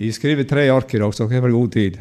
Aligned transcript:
Jeg 0.00 0.14
skriver 0.16 0.46
tre 0.48 0.64
ark 0.72 0.94
i 0.94 1.00
dag, 1.02 1.12
så 1.12 1.26
dere 1.28 1.44
har 1.44 1.52
god 1.52 1.72
tid. 1.74 1.98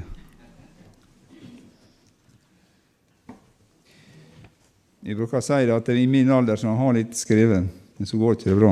Jeg 5.02 5.17
bruker 5.17 5.41
å 5.41 5.44
si 5.44 5.65
det 5.67 5.75
at 5.75 5.89
i 5.91 6.05
min 6.07 6.31
alder 6.31 6.55
så 6.62 6.71
har 6.77 6.96
litt 6.96 7.17
skrevet, 7.19 7.67
men 7.67 8.07
så 8.07 8.19
går 8.21 8.38
ikke 8.38 8.51
det 8.51 8.59
bra. 8.62 8.71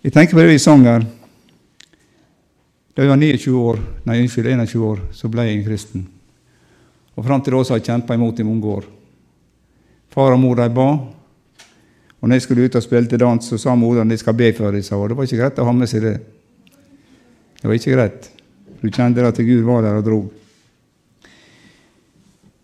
Jeg 0.00 0.14
tenker 0.16 0.32
på 0.32 0.40
det 0.40 0.48
vi 0.54 0.62
sang 0.62 0.86
her. 0.88 1.04
Da 2.96 3.04
jeg 3.04 3.12
var 3.12 3.20
29 3.20 3.60
år, 3.60 3.84
nei, 4.08 4.22
unnskyld, 4.24 4.48
21 4.56 4.88
år, 4.88 5.04
så 5.12 5.28
ble 5.28 5.44
jeg 5.44 5.58
en 5.58 5.66
kristen. 5.68 6.08
Og 7.12 7.26
Fram 7.26 7.44
til 7.44 7.52
da 7.52 7.60
har 7.60 7.76
jeg 7.76 7.90
kjempa 7.90 8.16
imot 8.16 8.40
i 8.40 8.46
mange 8.48 8.76
år. 8.80 8.88
Far 10.10 10.32
og 10.32 10.40
mor 10.40 10.56
de 10.56 10.72
ba, 10.72 10.88
og 12.20 12.28
når 12.28 12.36
jeg 12.36 12.42
skulle 12.44 12.66
ut 12.68 12.76
og 12.76 12.84
spille 12.84 13.08
til 13.08 13.20
dans, 13.20 13.46
så 13.48 13.56
sa 13.58 13.74
moderen 13.74 14.10
de 14.10 14.18
skal 14.20 14.36
be 14.36 14.52
for 14.52 14.74
deg. 14.74 14.84
Og 14.92 15.08
det 15.08 15.16
var 15.16 15.28
ikke 15.28 15.40
greit 15.40 15.58
å 15.58 15.64
ha 15.64 15.72
med 15.72 15.88
seg 15.88 16.04
det. 16.04 16.16
Det 17.60 17.68
var 17.68 17.76
ikke 17.76 17.96
greit. 17.96 18.30
Du 18.80 18.88
kjente 18.88 19.24
at 19.24 19.40
Gud 19.40 19.62
var 19.64 19.84
der 19.84 20.00
og 20.00 20.04
dro. 20.04 20.20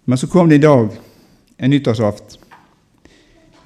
Men 0.06 0.20
så 0.20 0.28
kom 0.30 0.48
det 0.48 0.60
i 0.60 0.64
dag, 0.64 0.90
en 1.58 1.72
nyttårsaften. 1.72 2.44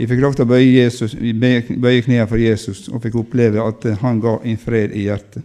Vi 0.01 0.07
fikk 0.09 0.23
lov 0.23 0.33
til 0.33 0.47
å 0.47 0.48
bøye, 0.48 0.69
Jesus, 0.79 1.12
bøye 1.12 2.01
knærne 2.07 2.25
for 2.31 2.41
Jesus 2.41 2.87
og 2.89 3.03
fikk 3.05 3.19
oppleve 3.20 3.61
at 3.61 3.84
han 4.01 4.23
ga 4.23 4.39
en 4.48 4.57
fred 4.57 4.95
i 4.97 5.03
hjertet. 5.11 5.45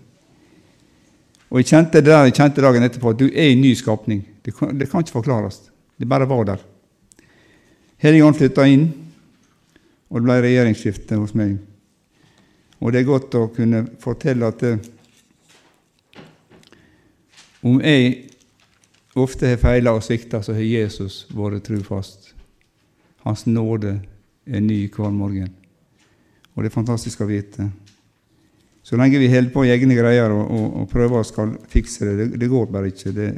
Og 1.52 1.60
Jeg 1.60 1.68
kjente 1.74 2.02
der, 2.02 2.24
jeg 2.26 2.38
kjente 2.38 2.64
dagen 2.64 2.84
etterpå 2.84 3.12
at 3.12 3.20
du 3.20 3.26
er 3.28 3.50
en 3.50 3.62
ny 3.62 3.74
skapning. 3.76 4.24
Det 4.46 4.54
kan, 4.56 4.72
det 4.78 4.88
kan 4.92 5.04
ikke 5.04 5.18
forklares. 5.18 5.60
Det 6.00 6.08
bare 6.08 6.28
var 6.30 6.46
der. 6.48 6.64
Helligånd 8.00 8.38
flytta 8.40 8.66
inn, 8.68 8.88
og 10.16 10.22
det 10.22 10.30
ble 10.30 10.36
regjeringsskifte 10.46 11.18
hos 11.20 11.34
meg. 11.36 11.58
Og 12.80 12.94
det 12.94 13.02
er 13.02 13.08
godt 13.10 13.36
å 13.36 13.50
kunne 13.52 13.82
fortelle 14.00 14.48
at 14.48 14.62
det, 14.64 14.78
om 17.66 17.82
jeg 17.84 18.14
ofte 19.20 19.50
har 19.50 19.60
feila 19.60 19.92
og 19.98 20.06
svikta, 20.06 20.40
så 20.40 20.56
har 20.56 20.64
Jesus 20.64 21.26
vært 21.36 21.66
trufast. 21.68 22.30
Hans 23.26 23.44
nåde 23.50 23.98
er 24.48 24.64
ny 24.64 24.86
hver 24.88 25.12
morgen. 25.12 25.52
Og 26.56 26.64
det 26.64 26.72
er 26.72 26.78
fantastisk 26.78 27.26
å 27.26 27.28
vite. 27.28 27.68
Så 28.86 28.96
lenge 28.96 29.20
vi 29.20 29.28
holder 29.34 29.52
på 29.52 29.66
i 29.66 29.74
egne 29.74 29.98
greier 29.98 30.32
og, 30.32 30.46
og, 30.46 30.66
og 30.80 30.90
prøver 30.94 31.20
å 31.20 31.50
fikse 31.68 32.08
det, 32.08 32.16
det, 32.22 32.40
det 32.40 32.52
går 32.52 32.72
bare 32.72 32.94
ikke. 32.94 33.12
Det, 33.12 33.30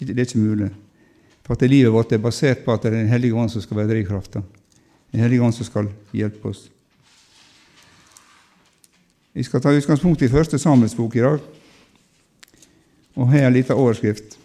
det, 0.00 0.14
er 0.14 0.24
ikke 0.24 0.46
mulig. 0.46 0.72
For 1.44 1.58
at 1.58 1.68
livet 1.68 1.92
vårt 1.92 2.16
er 2.16 2.24
basert 2.24 2.64
på 2.64 2.72
at 2.72 2.86
det 2.86 2.94
er 2.94 3.00
Den 3.02 3.12
hellige 3.12 3.36
ånd 3.36 3.52
som 3.52 3.64
skal 3.64 3.82
være 3.82 3.92
drivkrafta. 3.98 4.46
Den 5.12 5.20
hellige 5.20 5.42
ånd 5.42 5.54
som 5.54 5.66
skal 5.68 5.90
hjelpe 6.12 6.48
oss. 6.48 6.70
Vi 9.32 9.44
skal 9.44 9.60
ta 9.60 9.72
utgangspunkt 9.72 10.22
i 10.22 10.28
første 10.28 10.58
Samuels 10.58 10.94
bok 10.96 11.16
i 11.16 11.24
dag. 11.24 11.38
Og 13.14 13.28
her 13.32 13.42
er 13.42 13.46
en 13.46 13.56
liten 13.56 13.76
overskrift. 13.76 14.38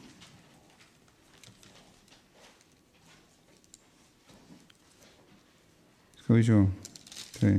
Skal 6.19 6.35
vi 6.35 6.43
se 6.43 7.57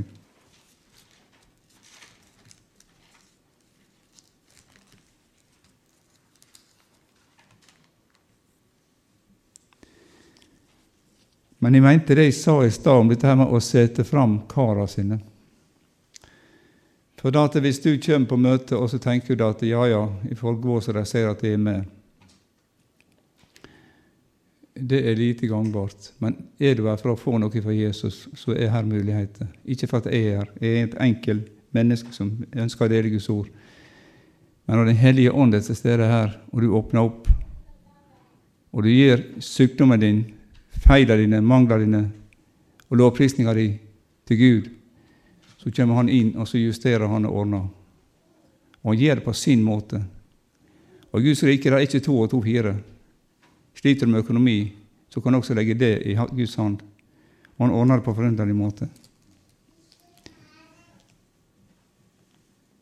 Men 11.69 11.75
jeg 11.75 11.83
mente 11.85 12.15
det 12.17 12.23
jeg 12.23 12.33
sa 12.33 12.53
i 12.65 12.71
stad 12.73 12.97
om 12.97 13.09
dette 13.11 13.27
her 13.29 13.35
med 13.37 13.51
å 13.53 13.59
sette 13.61 14.01
fram 14.01 14.39
kara 14.49 14.87
sine. 14.89 15.19
For 17.21 17.35
at 17.37 17.53
Hvis 17.61 17.77
du 17.83 17.91
kommer 18.01 18.25
på 18.25 18.39
møte 18.41 18.73
og 18.73 18.89
så 18.89 18.97
tenker 18.97 19.35
du 19.37 19.43
at 19.45 19.61
ja, 19.61 19.83
ja, 19.85 19.99
i 20.25 20.33
går 20.33 20.81
så 20.81 20.95
de 20.97 21.03
ser 21.05 21.29
at 21.29 21.43
jeg 21.45 21.53
er 21.53 21.61
med 21.61 21.85
Det 24.73 24.97
er 25.11 25.15
lite 25.15 25.45
gangbart. 25.45 26.09
Men 26.17 26.39
er 26.57 26.73
du 26.73 26.87
her 26.87 26.97
for 26.97 27.11
å 27.13 27.21
få 27.21 27.37
noe 27.37 27.61
fra 27.61 27.71
Jesus, 27.71 28.27
så 28.33 28.57
er 28.57 28.73
her 28.73 28.89
muligheter. 28.89 29.45
Ikke 29.63 29.85
for 29.85 30.01
at 30.01 30.09
jeg 30.09 30.25
er 30.25 30.37
her. 30.39 30.49
Jeg 30.59 30.73
er 30.73 30.87
et 30.87 30.97
enkelt 31.05 31.53
menneske 31.69 32.09
som 32.17 32.33
ønsker 32.49 32.87
å 32.87 32.89
dele 32.89 33.13
Guds 33.13 33.29
ord. 33.29 33.53
Men 34.65 34.77
når 34.77 34.85
Den 34.85 35.03
hellige 35.05 35.37
ånd 35.37 35.53
er 35.53 35.61
til 35.61 35.77
stede 35.77 36.09
her, 36.09 36.33
og 36.49 36.61
du 36.61 36.73
åpner 36.73 37.05
opp, 37.05 37.29
og 38.73 38.83
du 38.83 38.89
gir 38.89 39.21
sykdommen 39.37 40.01
din, 40.01 40.25
feilene 40.79 41.21
dine, 41.21 41.41
mangla 41.41 41.77
dine 41.81 42.03
og 42.89 42.97
lovprisninga 42.97 43.53
di 43.53 43.67
til 44.27 44.37
Gud, 44.37 44.69
så 45.57 45.71
kommer 45.75 45.99
han 45.99 46.09
inn, 46.09 46.35
og 46.37 46.47
så 46.47 46.57
justerer 46.57 47.07
han 47.07 47.25
og 47.27 47.35
ordner. 47.41 47.67
Og 48.83 48.93
han 48.93 48.99
gjør 49.01 49.19
det 49.19 49.25
på 49.25 49.33
sin 49.33 49.63
måte. 49.63 49.99
Og 51.11 51.23
Guds 51.25 51.43
rike 51.43 51.69
er 51.69 51.83
ikke 51.83 51.99
to 51.99 52.15
og 52.21 52.29
to 52.31 52.41
fire. 52.41 52.77
Sliter 53.75 54.05
du 54.05 54.11
med 54.11 54.23
økonomi, 54.23 54.71
så 55.09 55.21
kan 55.21 55.33
du 55.33 55.39
også 55.39 55.53
legge 55.53 55.73
det 55.73 55.93
i 56.05 56.15
Guds 56.15 56.55
hånd. 56.55 56.79
Og 57.57 57.65
han 57.65 57.75
ordner 57.75 57.99
det 57.99 58.05
på 58.05 58.13
forunderlig 58.13 58.55
måte. 58.55 58.87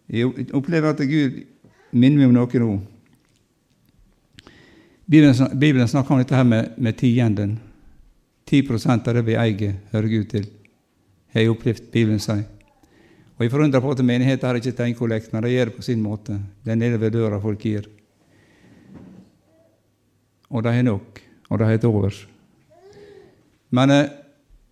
Jeg 0.09 0.53
opplever 0.53 0.93
at 0.93 1.01
Gud 1.03 1.41
minner 1.91 2.21
meg 2.21 2.29
om 2.29 2.35
noe 2.37 2.61
nå. 2.61 2.75
Bibelen 5.07 5.87
snakker 5.87 6.13
om 6.13 6.21
dette 6.21 6.35
her 6.35 6.43
med, 6.47 6.75
med 6.77 6.95
tienden. 6.99 7.57
10 8.47 8.93
av 8.95 9.13
det 9.13 9.25
vi 9.27 9.35
eier, 9.35 9.75
hører 9.91 10.07
Gud 10.07 10.29
til. 10.31 10.45
Har 11.33 11.43
jeg 11.43 11.51
opplevd 11.51 11.91
Bibelen 11.91 12.19
sier. 12.23 12.45
Og 13.37 13.43
Jeg 13.45 13.51
forundrer 13.51 13.81
på 13.83 13.91
at 13.91 14.01
menigheten 14.01 14.47
har 14.47 14.57
ikke 14.57 14.73
tenkt 14.73 14.97
kollekt, 14.97 15.33
men 15.33 15.43
de 15.43 15.51
gjør 15.51 15.69
det 15.69 15.75
på 15.75 15.85
sin 15.85 16.01
måte. 16.01 16.39
Det 16.63 16.71
er 16.71 16.79
nede 16.79 16.97
ved 16.97 17.13
døra 17.13 17.39
folk 17.41 17.59
gir. 17.61 17.85
Og 20.49 20.63
de 20.63 20.73
har 20.73 20.83
nok, 20.83 21.21
og 21.49 21.59
de 21.59 21.67
har 21.67 21.77
et 21.77 21.85
over. 21.85 22.15
Men 23.69 23.91
eh, 23.91 24.09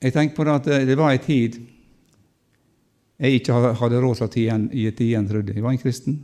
jeg 0.01 0.13
tenker 0.13 0.35
på 0.35 0.43
det 0.47 0.55
at 0.55 0.67
eh, 0.71 0.87
det 0.87 0.97
var 0.97 1.11
en 1.11 1.19
tid 1.19 1.59
jeg 3.19 3.39
ikke 3.39 3.53
hadde 3.79 3.99
råd 4.03 4.15
til 4.31 4.49
å 4.51 4.57
gi 4.71 4.89
igjen 4.89 5.27
trodde 5.29 5.53
jeg. 5.53 5.59
Jeg 5.59 5.63
var 5.63 5.75
en 5.75 5.79
kristen. 5.79 6.17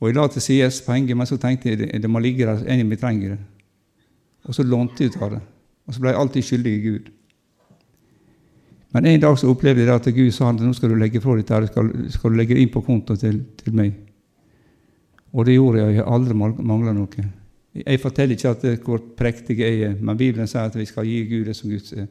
Og 0.00 0.08
jeg 0.08 0.16
la 0.16 0.26
til 0.28 0.42
side 0.44 0.68
penger, 0.84 1.16
men 1.16 1.28
så 1.28 1.38
tenkte 1.40 1.70
jeg 1.70 1.78
det, 1.80 1.88
det 2.02 2.10
må 2.10 2.20
ligge 2.20 2.48
der 2.48 2.60
enn 2.68 2.90
vi 2.90 2.98
trenger 3.00 3.36
det. 3.36 3.40
Og 4.48 4.56
så 4.56 4.64
lånte 4.64 5.04
jeg 5.04 5.12
ut 5.12 5.22
av 5.22 5.34
det. 5.36 5.40
Og 5.90 5.96
så 5.96 6.02
ble 6.04 6.12
jeg 6.12 6.22
alltid 6.22 6.46
skyldig 6.46 6.72
i 6.72 6.82
Gud. 6.84 7.06
Men 8.94 9.06
en 9.10 9.22
dag 9.22 9.38
så 9.38 9.48
opplevde 9.50 9.82
jeg 9.82 9.90
at 9.90 10.06
Gud 10.14 10.30
sa 10.34 10.52
at 10.52 10.62
nå 10.62 10.70
skal 10.74 10.92
du 10.92 10.98
legge 10.98 11.22
fra 11.22 11.34
dette, 11.38 11.58
skal, 11.66 11.88
skal 12.14 12.30
du 12.30 12.38
legge 12.38 12.54
det 12.54 12.62
inn 12.62 12.70
på 12.70 12.82
konto 12.86 13.16
til, 13.18 13.40
til, 13.58 13.74
meg. 13.74 13.96
Og 15.34 15.46
det 15.46 15.56
gjorde 15.56 15.80
jeg. 15.80 15.96
Jeg 15.96 16.04
har 16.04 16.14
aldri 16.14 16.36
mangla 16.38 16.94
noe. 16.94 17.24
Jeg 17.74 18.02
forteller 18.02 18.38
ikke 18.38 18.52
at 18.54 18.62
det, 18.66 18.76
hvor 18.86 19.02
prektig 19.18 19.56
jeg 19.58 19.80
er, 19.88 19.96
men 19.98 20.18
Bibelen 20.18 20.50
sier 20.50 20.70
at 20.70 20.78
vi 20.78 20.86
skal 20.86 21.06
gi 21.06 21.24
Gud 21.30 21.50
det 21.50 21.56
som 21.58 21.70
Guds 21.70 21.94
er. 21.94 22.06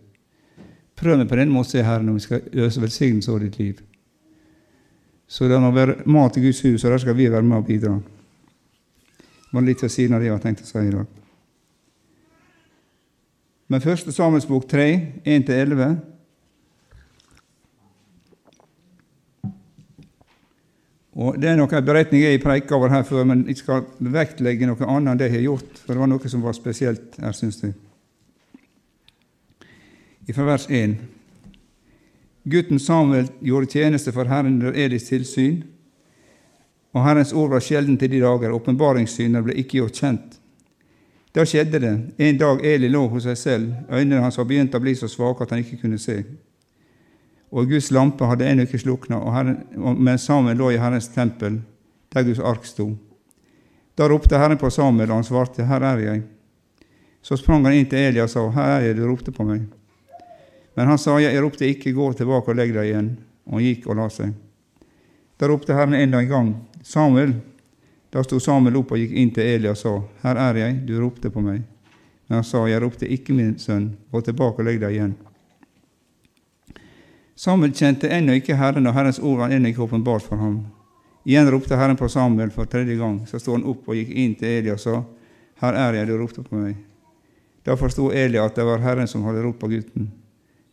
Prøv 0.99 1.21
meg 1.21 1.31
på 1.31 1.39
den 1.39 1.51
måten, 1.55 1.85
Herre, 1.87 2.03
når 2.03 2.17
vi 2.17 2.25
skal 2.25 2.65
øse 2.65 2.83
velsignelse 2.83 3.31
over 3.31 3.45
ditt 3.45 3.59
liv. 3.59 3.79
Så 5.27 5.47
det 5.47 5.59
må 5.63 5.71
være 5.71 6.01
mat 6.11 6.35
i 6.35 6.43
Guds 6.43 6.59
hus, 6.67 6.83
og 6.83 6.91
der 6.91 7.03
skal 7.05 7.15
vi 7.15 7.31
være 7.31 7.47
med 7.47 7.61
og 7.61 7.67
bidra. 7.67 7.95
Det 9.19 9.55
var 9.55 9.67
litt 9.67 9.83
ved 9.83 9.95
siden 9.95 10.15
av 10.15 10.19
det 10.19 10.31
jeg 10.31 10.35
har 10.35 10.43
tenkt 10.43 10.67
å 10.67 10.67
si 10.67 10.83
i 10.83 10.91
dag. 10.95 11.18
Men 13.69 13.81
første 13.81 14.11
Samuels 14.11 14.47
bok 14.49 14.65
3, 14.69 14.85
1-11 15.25 15.97
Og 21.19 21.35
Det 21.41 21.49
er 21.49 21.57
noen 21.59 21.85
beretninger 21.85 22.31
jeg 22.31 22.41
preika 22.41 22.77
over 22.77 22.89
her 22.93 23.03
før, 23.03 23.25
men 23.27 23.43
jeg 23.49 23.59
skal 23.59 23.83
vektlegge 23.99 24.69
noe 24.69 24.87
annet 24.87 25.11
enn 25.11 25.19
det 25.19 25.27
jeg 25.27 25.35
har 25.35 25.47
gjort, 25.49 25.81
for 25.83 25.91
det 25.91 25.99
var 25.99 26.09
noe 26.13 26.31
som 26.31 26.45
var 26.45 26.55
spesielt 26.55 27.17
her, 27.19 27.35
syns 27.35 27.59
jeg. 27.63 27.73
Fra 30.29 30.45
vers 30.45 30.67
1. 30.69 30.93
Gutten 32.49 32.79
Samuel 32.79 33.27
gjorde 33.43 33.71
tjeneste 33.73 34.13
for 34.15 34.29
Herren 34.29 34.61
under 34.61 34.77
Elis 34.77 35.09
tilsyn, 35.09 35.63
og 36.93 37.03
Herrens 37.03 37.33
ord 37.33 37.51
var 37.51 37.65
sjelden 37.65 37.97
til 37.99 38.13
de 38.13 38.21
dager. 38.23 38.53
Åpenbaringssyner 38.55 39.43
ble 39.43 39.57
ikke 39.59 39.81
gjort 39.81 39.99
kjent. 39.99 40.39
Da 41.39 41.45
skjedde 41.47 41.79
det. 41.79 41.95
En 42.19 42.37
dag 42.37 42.61
Eli 42.67 42.91
lå 42.91 43.05
hos 43.07 43.23
seg 43.23 43.39
selv. 43.39 43.73
Øynene 43.87 44.19
hans 44.25 44.37
var 44.37 44.47
begynt 44.49 44.75
å 44.75 44.83
bli 44.83 44.91
så 44.99 45.07
svake 45.07 45.45
at 45.45 45.53
han 45.55 45.63
ikke 45.63 45.79
kunne 45.85 45.99
se 46.01 46.19
og 47.49 47.69
Guds 47.69 47.89
lampe 47.91 48.27
hadde 48.29 48.45
ennå 48.45 48.65
ikke 48.67 48.81
slukna, 48.81 49.19
men 49.73 50.19
Samuel 50.21 50.59
lå 50.59 50.73
i 50.73 50.81
Herrens 50.81 51.09
tempel, 51.13 51.59
der 52.13 52.25
Guds 52.27 52.41
ark 52.45 52.65
sto. 52.69 52.91
Da 53.97 54.07
ropte 54.07 54.37
Herren 54.37 54.59
på 54.61 54.69
Samuel, 54.71 55.09
og 55.09 55.19
han 55.19 55.27
svarte, 55.27 55.65
Her 55.65 55.83
er 55.83 56.03
jeg. 56.03 56.21
Så 57.21 57.37
sprang 57.37 57.65
han 57.65 57.75
inn 57.75 57.89
til 57.89 57.99
Eli 57.99 58.21
og 58.21 58.29
sa, 58.31 58.45
Her 58.53 58.75
er 58.77 58.85
jeg, 58.85 58.99
du 58.99 59.07
ropte 59.07 59.33
på 59.35 59.43
meg. 59.43 59.65
Men 60.77 60.93
han 60.93 61.01
sa, 61.01 61.17
Jeg 61.19 61.41
ropte 61.41 61.67
ikke, 61.67 61.95
gå 61.97 62.11
tilbake 62.13 62.53
og 62.53 62.59
legg 62.61 62.71
deg 62.75 62.91
igjen. 62.91 63.09
Og 63.49 63.57
han 63.57 63.65
gikk 63.65 63.89
og 63.89 63.97
la 63.99 64.07
seg. 64.13 64.31
Da 65.39 65.49
ropte 65.49 65.75
Herren 65.75 65.97
enda 65.97 66.21
en 66.21 66.29
gang, 66.29 66.53
Samuel. 66.85 67.33
Da 68.09 68.23
sto 68.25 68.39
Samuel 68.41 68.79
opp 68.79 68.95
og 68.95 69.01
gikk 69.01 69.13
inn 69.21 69.31
til 69.33 69.45
Eli 69.45 69.69
og 69.69 69.77
sa, 69.77 69.93
Her 70.23 70.39
er 70.49 70.57
jeg, 70.57 70.77
du 70.87 70.95
ropte 71.01 71.29
på 71.29 71.43
meg. 71.45 71.61
Men 72.27 72.39
han 72.39 72.45
sa, 72.45 72.63
Jeg 72.67 72.81
ropte 72.81 73.07
ikke, 73.07 73.33
min 73.33 73.57
sønn, 73.61 73.91
gå 74.11 74.21
tilbake 74.25 74.61
og 74.61 74.65
legg 74.65 74.81
deg 74.81 74.95
igjen. 74.97 75.15
Samuel 77.39 77.71
kjente 77.71 78.09
ennå 78.11 78.35
ikke 78.35 78.57
Herren, 78.59 78.89
og 78.89 78.97
Herrens 78.97 79.21
ord 79.21 79.37
var 79.39 79.53
ennå 79.53 79.69
ikke 79.71 79.85
åpenbart 79.85 80.25
for 80.25 80.41
ham. 80.41 80.57
Igjen 81.23 81.47
ropte 81.53 81.77
Herren 81.77 81.97
på 81.99 82.09
Samuel 82.09 82.51
for 82.51 82.67
tredje 82.67 82.97
gang. 82.99 83.21
Så 83.29 83.39
sto 83.39 83.53
han 83.53 83.63
opp 83.69 83.87
og 83.87 83.95
gikk 83.95 84.11
inn 84.11 84.35
til 84.39 84.57
Eli 84.57 84.73
og 84.73 84.81
sa, 84.81 85.03
Her 85.61 85.77
er 85.77 85.99
jeg, 85.99 86.09
du 86.09 86.17
ropte 86.17 86.43
på 86.43 86.57
meg. 86.57 86.77
Da 87.65 87.75
forsto 87.77 88.09
Eli 88.15 88.39
at 88.41 88.57
det 88.57 88.65
var 88.65 88.81
Herren 88.81 89.07
som 89.07 89.23
hadde 89.27 89.43
ropt 89.45 89.59
på 89.61 89.69
gutten. 89.69 90.09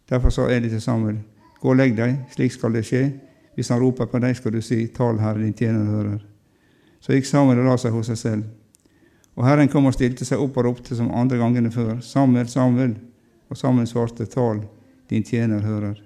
Derfor 0.08 0.32
sa 0.32 0.46
Eli 0.50 0.70
til 0.72 0.80
Samuel, 0.80 1.18
Gå 1.60 1.72
og 1.72 1.78
legg 1.78 1.96
deg, 1.96 2.18
slik 2.34 2.52
skal 2.54 2.74
det 2.76 2.84
skje. 2.86 3.02
Hvis 3.56 3.72
han 3.72 3.80
roper 3.80 4.08
på 4.10 4.20
deg, 4.22 4.36
skal 4.36 4.52
du 4.52 4.60
si, 4.62 4.86
Tal, 4.94 5.18
Herre, 5.20 5.40
din 5.42 5.54
tjener 5.56 5.88
hører. 5.88 6.18
Så 7.00 7.14
gikk 7.14 7.28
Samuel 7.28 7.60
og 7.62 7.70
la 7.70 7.76
seg 7.80 7.94
hos 7.94 8.10
seg 8.10 8.20
selv. 8.20 8.46
Og 9.36 9.44
Herren 9.44 9.68
kom 9.68 9.86
og 9.88 9.94
stilte 9.94 10.24
seg 10.24 10.40
opp 10.40 10.56
og 10.56 10.64
ropte 10.64 10.96
som 10.96 11.12
andre 11.12 11.38
gangene 11.40 11.70
før, 11.72 11.98
Samuel, 12.00 12.48
Samuel. 12.48 12.96
Og 13.50 13.58
Samuel 13.60 13.86
svarte, 13.86 14.26
Tal, 14.26 14.64
din 15.10 15.24
tjener 15.24 15.60
hører. 15.62 16.00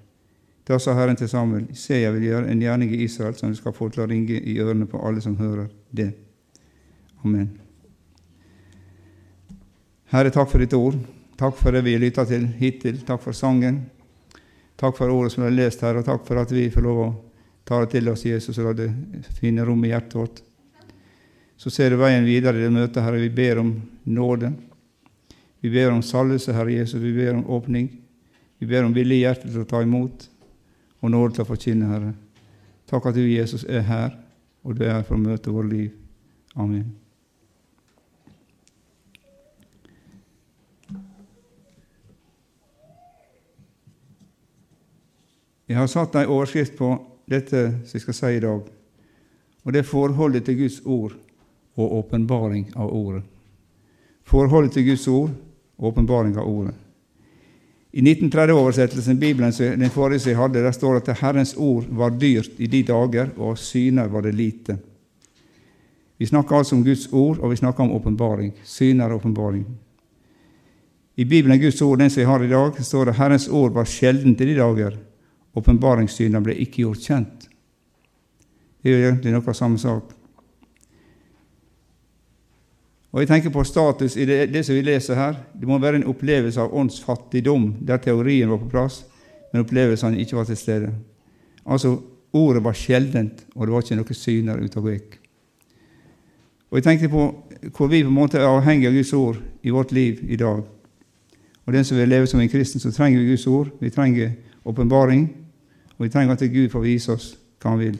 Da 0.66 0.78
sa 0.78 0.94
Herren 0.94 1.16
til 1.16 1.30
Samuel, 1.30 1.68
se, 1.74 1.96
jeg 2.02 2.12
vil 2.14 2.26
gjøre 2.28 2.50
en 2.50 2.60
gjerning 2.62 2.92
i 2.94 3.04
Israel 3.06 3.34
som 3.38 3.50
du 3.50 3.56
skal 3.58 3.74
få 3.74 3.88
til 3.90 4.04
å 4.04 4.10
ringe 4.10 4.36
i 4.38 4.58
ørene 4.60 4.86
på 4.90 5.00
alle 5.06 5.22
som 5.24 5.38
hører 5.38 5.70
det. 5.90 6.10
Amen. 7.24 7.48
Herre, 10.10 10.30
takk 10.34 10.50
for 10.50 10.62
ditt 10.62 10.74
ord. 10.74 10.98
Takk 11.40 11.56
for 11.56 11.72
det 11.72 11.84
vi 11.86 11.94
har 11.96 12.02
lytta 12.02 12.26
til 12.28 12.44
hittil. 12.60 13.00
Takk 13.06 13.22
for 13.24 13.36
sangen. 13.36 13.84
Takk 14.80 14.96
for 14.98 15.12
ordet 15.12 15.32
som 15.34 15.46
er 15.46 15.54
lest 15.54 15.82
her, 15.84 15.98
og 16.00 16.06
takk 16.06 16.26
for 16.26 16.40
at 16.40 16.52
vi 16.52 16.68
får 16.72 16.84
lov 16.84 17.02
å 17.02 17.10
ta 17.68 17.82
det 17.82 17.92
til 17.94 18.10
oss, 18.12 18.24
Jesus, 18.26 18.58
og 18.58 18.70
la 18.70 18.76
det 18.78 18.90
finne 19.38 19.64
rom 19.66 19.82
i 19.86 19.92
hjertet 19.92 20.16
vårt. 20.18 20.42
Så 21.60 21.68
ser 21.68 21.92
du 21.92 21.98
veien 22.00 22.24
videre 22.24 22.56
i 22.56 22.62
det 22.64 22.72
møtet, 22.72 23.02
Herre. 23.04 23.20
Vi 23.20 23.28
ber 23.36 23.58
om 23.60 23.74
nåde. 24.08 24.48
Vi 25.60 25.68
ber 25.68 25.90
om 25.92 26.00
salvelse, 26.00 26.54
Herre 26.56 26.72
Jesus. 26.72 27.02
Vi 27.02 27.12
ber 27.12 27.34
om 27.34 27.44
åpning. 27.52 27.90
Vi 28.56 28.68
ber 28.70 28.86
om 28.86 28.94
villig 28.96 29.18
hjerte 29.20 29.50
til 29.50 29.60
å 29.60 29.68
ta 29.68 29.82
imot 29.84 30.24
og 31.04 31.12
nåde 31.12 31.36
til 31.36 31.44
å 31.44 31.50
forkynne, 31.50 31.90
Herre. 31.92 32.14
Takk 32.88 33.10
at 33.12 33.20
du, 33.20 33.20
Jesus, 33.28 33.66
er 33.68 33.84
her, 33.84 34.16
og 34.64 34.78
du 34.78 34.86
er 34.86 34.96
her 34.96 35.04
for 35.04 35.18
å 35.18 35.20
møte 35.20 35.52
vårt 35.52 35.68
liv. 35.68 35.92
Amen. 36.56 36.88
Jeg 45.68 45.76
har 45.76 45.92
satt 45.92 46.16
en 46.16 46.38
overskrift 46.40 46.80
på 46.80 46.94
dette 47.28 47.68
som 47.84 48.00
jeg 48.00 48.08
skal 48.08 48.22
si 48.24 48.36
i 48.40 48.46
dag, 48.48 48.64
og 49.60 49.74
det 49.76 49.84
er 49.84 49.92
forholdet 49.92 50.48
til 50.48 50.64
Guds 50.64 50.86
ord 50.88 51.20
og 51.76 51.98
åpenbaring 51.98 52.70
av 52.76 52.92
ordet. 52.92 53.22
Forholdet 54.24 54.72
til 54.72 54.86
Guds 54.90 55.08
ord 55.08 55.30
og 55.78 55.92
åpenbaring 55.92 56.36
av 56.38 56.48
ordet. 56.48 56.74
I 57.92 58.02
1930-oversettelsen 58.04 59.18
Bibelen 59.18 59.52
den 59.52 59.90
forrige 59.90 60.22
som 60.22 60.30
jeg 60.30 60.38
hadde, 60.38 60.62
der 60.62 60.72
står 60.72 60.94
det 60.94 61.08
at 61.08 61.22
Herrens 61.24 61.56
ord 61.58 61.88
var 61.90 62.14
dyrt 62.14 62.58
i 62.58 62.68
de 62.70 62.84
dager, 62.86 63.32
og 63.36 63.58
syner 63.58 64.06
var 64.06 64.22
det 64.22 64.34
lite. 64.34 64.76
Vi 66.18 66.26
snakker 66.26 66.56
altså 66.56 66.76
om 66.76 66.84
Guds 66.84 67.08
ord, 67.12 67.38
og 67.38 67.50
vi 67.50 67.56
snakker 67.56 67.82
om 67.82 67.92
åpenbaring. 67.96 68.52
Syner 68.64 69.10
og 69.10 69.16
åpenbaring. 69.22 69.64
I 71.16 71.24
Bibelen 71.24 71.60
Guds 71.60 71.82
ord, 71.82 71.98
den 71.98 72.10
som 72.10 72.20
jeg 72.20 72.28
har 72.28 72.44
i 72.44 72.48
dag, 72.48 72.84
står 72.84 73.04
det 73.04 73.16
Herrens 73.18 73.48
ord 73.48 73.72
var 73.72 73.84
sjeldent 73.84 74.40
i 74.40 74.46
de 74.46 74.54
dager. 74.54 74.98
Åpenbaringssyner 75.56 76.40
ble 76.40 76.54
ikke 76.62 76.84
gjort 76.84 77.02
kjent. 77.02 77.48
Det 78.82 78.92
er 78.92 79.00
jo 79.00 79.08
egentlig 79.10 79.32
noe 79.34 79.50
av 79.50 79.56
samme 79.56 79.80
sak. 79.80 80.14
Og 83.10 83.20
jeg 83.20 83.28
tenker 83.28 83.50
på 83.50 83.64
status 83.66 84.14
i 84.16 84.24
det, 84.26 84.52
det, 84.52 84.62
som 84.66 84.76
vi 84.76 84.84
leser 84.86 85.18
her. 85.18 85.38
Det 85.60 85.66
må 85.68 85.80
være 85.82 85.98
en 85.98 86.10
opplevelse 86.12 86.60
av 86.62 86.74
åndsfattigdom, 86.74 87.72
der 87.86 87.98
teorien 88.02 88.50
var 88.52 88.60
på 88.62 88.70
plass, 88.70 89.00
men 89.50 89.64
opplevelsene 89.64 90.20
ikke 90.22 90.38
var 90.38 90.46
til 90.46 90.56
stede. 90.56 90.92
Altså, 91.66 91.96
ordet 92.32 92.62
var 92.64 92.78
sjeldent, 92.78 93.46
og 93.54 93.66
det 93.66 93.74
var 93.74 93.82
ikke 93.82 93.98
noen 93.98 94.18
syner 94.18 94.62
ute 94.62 94.78
og 94.78 94.92
gikk. 94.92 95.16
Og 96.70 96.78
jeg 96.78 96.86
tenkte 96.86 97.10
på 97.10 97.24
hvor 97.74 97.90
vi 97.90 98.04
på 98.04 98.08
en 98.08 98.14
måte 98.14 98.38
er 98.38 98.46
avhengig 98.46 98.86
av 98.88 98.94
Guds 98.94 99.12
ord 99.12 99.40
i 99.66 99.72
vårt 99.74 99.90
liv 99.92 100.22
i 100.30 100.38
dag. 100.38 100.62
Og 101.66 101.74
den 101.74 101.84
som 101.84 101.98
vil 101.98 102.08
leve 102.08 102.30
som 102.30 102.40
en 102.40 102.48
kristen, 102.48 102.80
så 102.80 102.92
trenger 102.94 103.20
vi 103.20 103.32
Guds 103.34 103.46
ord. 103.46 103.68
Vi 103.80 103.90
trenger 103.90 104.30
åpenbaring, 104.64 105.26
og 105.98 106.06
vi 106.06 106.08
trenger 106.08 106.38
at 106.38 106.46
Gud 106.52 106.70
får 106.70 106.86
vise 106.86 107.12
oss 107.12 107.34
hva 107.60 107.74
Han 107.74 107.82
vil. 107.82 107.98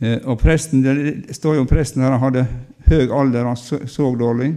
Eh, 0.00 0.18
og 0.24 0.38
presten, 0.38 0.82
Det 0.82 1.34
står 1.34 1.54
jo 1.54 1.60
om 1.60 1.66
presten 1.66 2.02
her 2.02 2.10
han 2.10 2.20
hadde 2.20 2.46
høy 2.88 3.10
alder, 3.10 3.44
han 3.44 3.56
så, 3.56 4.16
dårlig. 4.18 4.56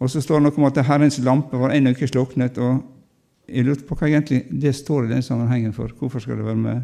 Og 0.00 0.10
så 0.10 0.20
står 0.20 0.40
det 0.40 0.42
noe 0.42 0.58
om 0.58 0.64
at 0.64 0.86
Herrens 0.86 1.18
lampe 1.18 1.58
var 1.58 1.70
ennå 1.70 1.90
ikke 1.90 2.08
sluknet. 2.08 2.58
og 2.58 2.82
Jeg 3.48 3.64
lurte 3.64 3.86
på 3.86 3.94
hva 3.94 4.08
egentlig 4.08 4.46
det 4.50 4.74
står 4.74 5.04
i 5.04 5.14
den 5.14 5.22
sammenhengen 5.22 5.72
for. 5.72 5.88
Hvorfor 5.98 6.18
skal 6.18 6.36
det 6.36 6.44
være 6.44 6.56
med? 6.56 6.82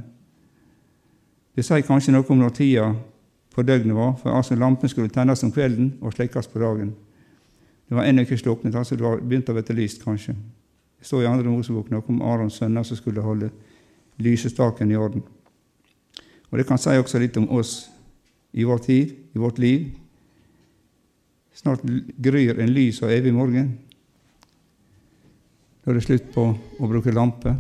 Det 1.57 1.65
sier 1.65 1.83
kanskje 1.83 2.13
noe 2.13 2.27
om 2.29 2.39
når 2.39 2.51
tida 2.55 2.95
på 3.55 3.63
døgnet 3.63 3.97
var, 3.97 4.13
for 4.15 4.31
altså 4.31 4.55
lampen 4.55 4.89
skulle 4.89 5.11
tennes 5.11 5.43
om 5.43 5.51
kvelden 5.53 5.97
og 6.01 6.13
slekkes 6.13 6.47
på 6.47 6.61
dagen. 6.63 6.95
Det 7.89 7.97
var 7.97 8.05
ennå 8.05 8.23
ikke 8.23 8.39
sluknet, 8.39 8.75
altså 8.75 8.95
det 8.97 9.03
var 9.03 9.19
begynt 9.19 9.49
å 9.49 9.57
bli 9.57 9.75
lyst, 9.75 10.05
kanskje. 10.05 10.37
Det 10.99 11.07
står 11.07 11.25
i 11.25 11.27
andre 11.27 11.51
Mosebok 11.51 11.91
noe 11.91 12.05
om 12.07 12.23
Arons 12.23 12.61
sønner 12.61 12.83
som 12.87 12.97
skulle 12.97 13.25
holde 13.25 13.51
lysestaken 14.23 14.93
i 14.93 14.97
orden. 14.97 15.23
Og 16.51 16.59
Det 16.59 16.67
kan 16.67 16.79
si 16.81 16.97
også 16.97 17.21
litt 17.21 17.37
om 17.37 17.49
oss 17.51 17.91
i 18.53 18.65
vår 18.65 18.79
tid, 18.79 19.13
i 19.35 19.39
vårt 19.39 19.59
liv. 19.59 19.91
Snart 21.55 21.83
gryr 22.17 22.61
en 22.61 22.73
lys 22.73 23.03
og 23.03 23.13
evig 23.13 23.35
morgen. 23.35 23.75
Da 25.85 25.91
er 25.91 25.99
det 25.99 26.07
slutt 26.07 26.33
på 26.35 26.45
å 26.55 26.89
bruke 26.89 27.13
lampe 27.13 27.55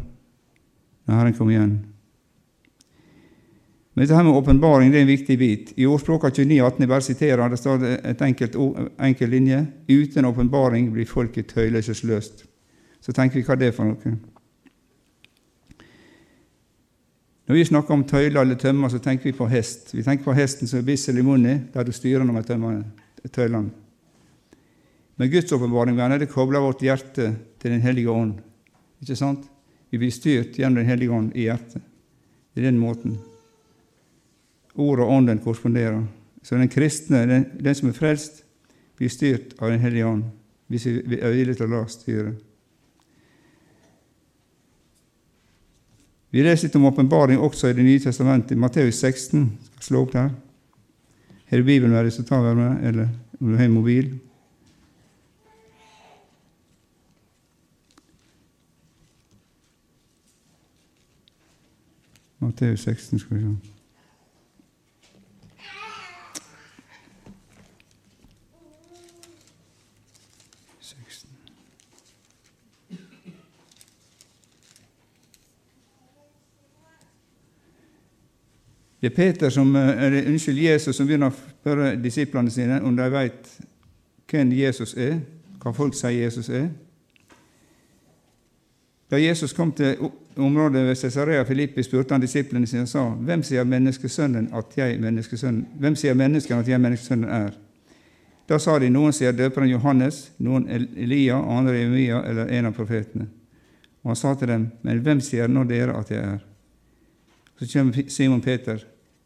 når 1.08 1.14
Herren 1.16 1.36
kommer 1.36 1.56
igjen. 1.56 1.76
Men 3.92 4.04
dette 4.04 4.14
her 4.14 4.22
med 4.22 4.36
åpenbaring 4.38 4.92
er 4.94 5.00
en 5.00 5.08
viktig 5.10 5.36
bit. 5.40 5.70
I 5.74 5.86
Ordspråka 5.90 6.30
29,18 6.30 6.84
jeg 6.84 6.88
bare 6.88 7.02
siterer, 7.02 7.48
det 7.50 7.58
står 7.58 7.86
et 8.06 8.20
enkelt 8.22 8.54
enkel 9.02 9.32
linje. 9.32 9.62
Uten 9.88 10.28
åpenbaring 10.28 10.92
blir 10.94 11.08
folket 11.08 11.50
tøylesesløst. 11.50 12.44
Så 13.02 13.14
tenker 13.16 13.40
vi 13.40 13.46
hva 13.48 13.56
det 13.58 13.72
er 13.72 13.74
for 13.74 13.90
noe. 13.90 14.12
Når 17.48 17.56
vi 17.56 17.64
snakker 17.64 17.94
om 17.94 18.04
tøyler 18.04 18.42
eller 18.42 18.58
tømmer, 18.60 18.90
så 18.92 18.98
tenker 19.00 19.30
vi 19.30 19.36
på 19.36 19.46
hest. 19.48 19.94
Vi 19.94 20.02
tenker 20.04 20.26
på 20.26 20.36
hesten 20.36 20.68
som 20.68 20.82
er 20.82 20.84
bissel 20.84 21.16
i 21.16 21.24
munnen, 21.24 21.62
der 21.72 21.86
du 21.86 21.94
styrer 21.96 22.26
når 22.26 22.42
med 22.60 23.30
tøylene. 23.32 23.70
Men 25.16 25.30
Guds 25.32 25.52
åpenbaring 25.52 25.96
det 25.96 26.28
kobler 26.30 26.60
vårt 26.60 26.82
hjerte 26.82 27.36
til 27.58 27.70
Den 27.70 27.80
hellige 27.80 28.10
ånd. 28.10 28.34
Ikke 29.00 29.16
sant? 29.16 29.48
Vi 29.90 29.98
blir 29.98 30.10
styrt 30.10 30.58
gjennom 30.58 30.76
Den 30.76 30.86
hellige 30.86 31.10
ånd 31.10 31.32
i 31.34 31.48
hjertet. 31.48 31.82
Det 32.54 32.60
er 32.60 32.70
den 32.70 32.78
måten. 32.78 33.18
Ordet 34.74 35.04
og 35.06 35.12
ånden 35.12 35.38
korresponderer. 35.38 36.04
Så 36.42 36.54
den 36.54 36.68
kristne, 36.68 37.26
den, 37.26 37.46
den 37.58 37.74
som 37.74 37.88
er 37.88 37.96
frelst, 37.96 38.44
blir 38.96 39.08
styrt 39.08 39.56
av 39.58 39.70
Den 39.70 39.80
hellige 39.80 40.06
ånd, 40.06 40.24
hvis 40.68 40.86
vi 40.86 41.18
er 41.18 41.32
villige 41.32 41.54
til 41.54 41.66
å 41.66 41.72
la 41.78 41.86
styre. 41.88 42.34
Vi 46.30 46.42
leser 46.44 46.68
litt 46.68 46.76
om 46.76 46.84
åpenbaring 46.84 47.40
også 47.40 47.70
i 47.70 47.76
Det 47.76 47.84
nye 47.84 48.00
testamentet, 48.00 48.52
i 48.52 48.60
Matteus 48.60 49.00
16. 49.00 49.46
Skal 49.70 49.86
slå 49.86 50.02
opp 50.04 50.12
der. 50.12 50.30
Har 51.48 51.56
du 51.56 51.64
Bibelen 51.64 51.94
med 51.94 52.04
deg, 52.04 52.12
så 52.12 52.22
ta 52.22 52.42
den 52.44 52.60
med, 52.60 52.84
eller 52.84 53.08
om 53.40 53.52
du 53.52 53.56
har 53.56 53.68
mobil. 53.72 54.12
Matteus 62.38 62.84
16, 62.84 63.18
skal 63.18 63.36
vi 63.36 63.42
se. 63.42 63.77
Det 79.00 79.12
er 79.12 79.14
Peter 79.14 79.50
som, 79.50 79.76
eh, 79.76 80.04
eller, 80.06 80.26
unnskyld, 80.26 80.58
Jesus 80.58 80.96
som 80.96 81.06
begynner 81.06 81.30
å 81.30 81.36
spørre 81.36 81.96
disiplene 82.02 82.50
sine 82.50 82.80
om 82.82 82.96
de 82.96 83.10
vet 83.10 83.50
hvem 84.28 84.52
Jesus 84.52 84.94
er, 84.96 85.20
hva 85.62 85.72
folk 85.74 85.94
sier 85.94 86.10
Jesus 86.10 86.48
er. 86.48 86.68
Da 89.10 89.16
Jesus 89.16 89.52
kom 89.52 89.72
til 89.72 90.10
området 90.36 90.84
ved 90.84 90.98
Cesarea 90.98 91.44
Filippi, 91.44 91.82
spurte 91.82 92.14
han 92.14 92.20
disiplene 92.20 92.66
sine 92.66 92.82
og 92.82 92.88
sa, 92.88 93.06
hvem 93.08 93.42
sier 93.42 93.64
menneskesønnen 93.64 94.50
at 94.52 94.76
jeg 94.76 94.98
menneskesønnen, 95.00 95.64
hvem 95.78 95.96
sier 95.96 96.14
menneskene 96.14 96.60
at 96.60 96.68
jeg 96.68 96.80
menneskesønnen 96.80 97.30
er? 97.30 97.56
Da 98.48 98.58
sa 98.58 98.78
de 98.78 98.90
noen 98.90 99.12
sier 99.12 99.32
døperen 99.36 99.70
Johannes, 99.70 100.30
noen 100.40 100.68
Elia, 100.68 101.36
andre 101.36 101.82
Emia 101.84 102.22
eller 102.24 102.52
en 102.58 102.70
av 102.70 102.76
profetene. 102.76 103.28
Og 104.02 104.12
han 104.12 104.16
sa 104.16 104.34
til 104.34 104.48
dem, 104.48 104.70
men 104.82 105.02
hvem 105.04 105.20
sier 105.20 105.48
nå 105.52 105.64
dere 105.68 105.96
at 105.98 106.12
jeg 106.12 106.24
er? 106.24 106.47
Så 107.58 107.66
kommer 107.66 108.10
Simon 108.10 108.40
Peter 108.40 108.84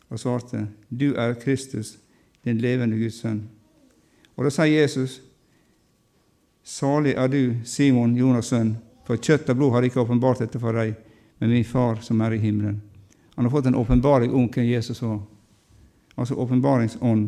og 0.08 0.20
svarte, 0.20 0.66
Du 0.88 1.14
er 1.14 1.34
Kristus, 1.34 1.98
den 2.44 2.58
levende 2.58 2.98
Guds 2.98 3.20
sønn. 3.20 3.42
Og 4.36 4.44
da 4.44 4.50
sier 4.50 4.80
Jesus, 4.80 5.20
Salig 6.62 7.16
er 7.18 7.28
du, 7.28 7.56
Simon, 7.64 8.16
Jonas' 8.16 8.52
sønn, 8.52 8.76
For 9.06 9.18
kjøtt 9.18 9.48
og 9.50 9.56
blod 9.58 9.72
har 9.74 9.82
ikke 9.82 10.00
åpenbart 10.00 10.44
dette 10.44 10.60
for 10.62 10.72
deg, 10.78 10.94
men 11.40 11.50
min 11.50 11.64
Far 11.66 11.98
som 12.06 12.20
er 12.22 12.36
i 12.36 12.38
himmelen. 12.38 12.80
Han 13.34 13.44
har 13.44 13.50
fått 13.50 13.66
en 13.66 13.74
åpenbaring 13.74 14.30
om 14.30 14.46
hvem 14.46 14.68
Jesus 14.68 15.02
var. 15.02 15.18
Altså 16.14 16.36
åpenbaringsånd. 16.38 17.24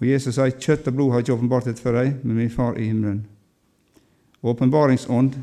Og 0.00 0.06
Jesus 0.06 0.34
sier 0.38 0.56
kjøtt 0.56 0.88
og 0.88 0.96
blod 0.96 1.12
har 1.12 1.20
ikke 1.20 1.34
åpenbart 1.36 1.68
dette 1.68 1.84
for 1.84 1.92
deg, 1.92 2.16
men 2.22 2.38
min 2.40 2.50
Far 2.50 2.78
i 2.80 2.88
himmelen. 2.88 3.26
Åpenbaringsånd, 4.42 5.36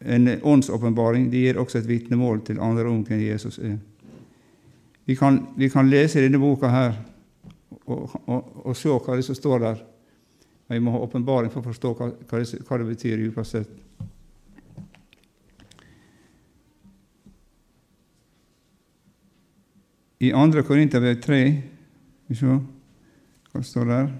en 0.00 0.28
åndsåpenbaring, 0.42 1.30
det 1.30 1.42
gir 1.44 1.58
også 1.58 1.78
et 1.78 1.88
vitnemål 1.88 2.42
til 2.44 2.60
andre 2.60 2.88
om 2.90 3.02
hvem 3.04 3.20
Jesus 3.20 3.58
er. 3.58 3.78
Vi 5.06 5.14
kan, 5.16 5.46
vi 5.56 5.68
kan 5.70 5.88
lese 5.90 6.20
denne 6.20 6.38
boka 6.42 6.68
her 6.68 6.96
og, 7.86 8.10
og, 8.26 8.50
og 8.66 8.76
se 8.76 8.90
hva 8.90 9.16
det 9.16 9.24
som 9.24 9.38
står 9.38 9.62
der. 9.62 9.82
Men 10.66 10.80
vi 10.80 10.84
må 10.84 10.96
ha 10.96 11.02
åpenbaring 11.06 11.52
for 11.52 11.62
å 11.62 11.68
forstå 11.70 11.92
hva, 11.94 12.10
hva, 12.26 12.40
det, 12.42 12.62
hva 12.66 12.78
det 12.80 12.88
betyr 12.88 13.22
dypest 13.22 13.54
sett. 13.54 13.82
I 20.18 20.32
2. 20.32 20.62
Korinterbrev 20.64 21.20
3 21.22 21.40
Vi 22.26 22.34
se 22.34 22.48
hva 22.48 23.60
det 23.60 23.68
står 23.68 23.90
der. 23.92 24.14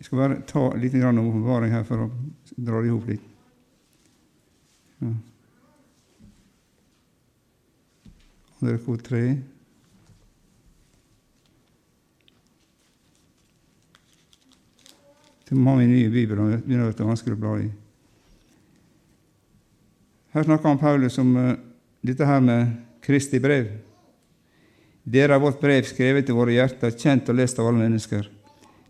Jeg 0.00 0.08
skal 0.08 0.22
bare 0.24 0.42
ta 0.48 0.62
litt 0.80 0.96
om 0.96 1.26
åpenbaring 1.28 1.74
her 1.76 1.84
for 1.86 2.08
å 2.08 2.12
dra 2.56 2.80
det 2.80 2.88
i 2.88 2.94
hop 2.94 3.10
litt. 3.12 3.29
Ja. 5.00 5.12
Andre 8.60 8.78
kor 8.84 9.00
3. 9.00 9.22
Så 15.48 15.56
må 15.58 15.78
nye 15.80 16.10
bibler, 16.12 16.60
begynner 16.62 16.90
å 16.90 16.94
bli 16.94 17.06
vanskelig 17.08 17.34
å 17.34 17.40
bla 17.40 17.54
i. 17.58 17.70
Her 20.30 20.44
snakker 20.46 20.68
han 20.68 20.78
Paulus 20.78 21.16
om 21.18 21.32
uh, 21.34 21.54
dette 22.06 22.28
her 22.28 22.44
med 22.44 22.76
Kristi 23.02 23.40
brev. 23.42 23.72
Dere 25.02 25.34
har 25.34 25.42
vårt 25.42 25.58
brev 25.58 25.88
skrevet 25.88 26.28
i 26.28 26.36
våre 26.36 26.54
hjerter, 26.54 26.94
kjent 26.94 27.32
og 27.32 27.40
lest 27.40 27.58
av 27.58 27.66
alle 27.66 27.82
mennesker. 27.82 28.28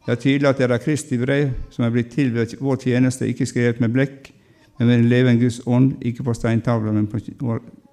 Det 0.04 0.12
er 0.12 0.20
tydelig 0.20 0.50
at 0.50 0.60
dere 0.60 0.76
er 0.76 0.84
Kristi 0.84 1.16
brev, 1.22 1.54
som 1.72 1.86
er 1.86 1.94
blitt 1.94 2.12
til 2.12 2.34
ved 2.34 2.58
vår 2.60 2.82
tjeneste, 2.82 3.30
ikke 3.30 3.48
skrevet 3.48 3.80
med 3.80 3.94
blekk, 3.94 4.32
men 4.80 4.88
med 4.88 4.98
en 4.98 5.08
levende 5.08 5.40
Guds 5.42 5.60
ånd, 5.66 5.90
ikke 6.00 6.24
på 6.24 6.32
steintavler, 6.34 6.92
men 6.92 7.06
på 7.06 7.18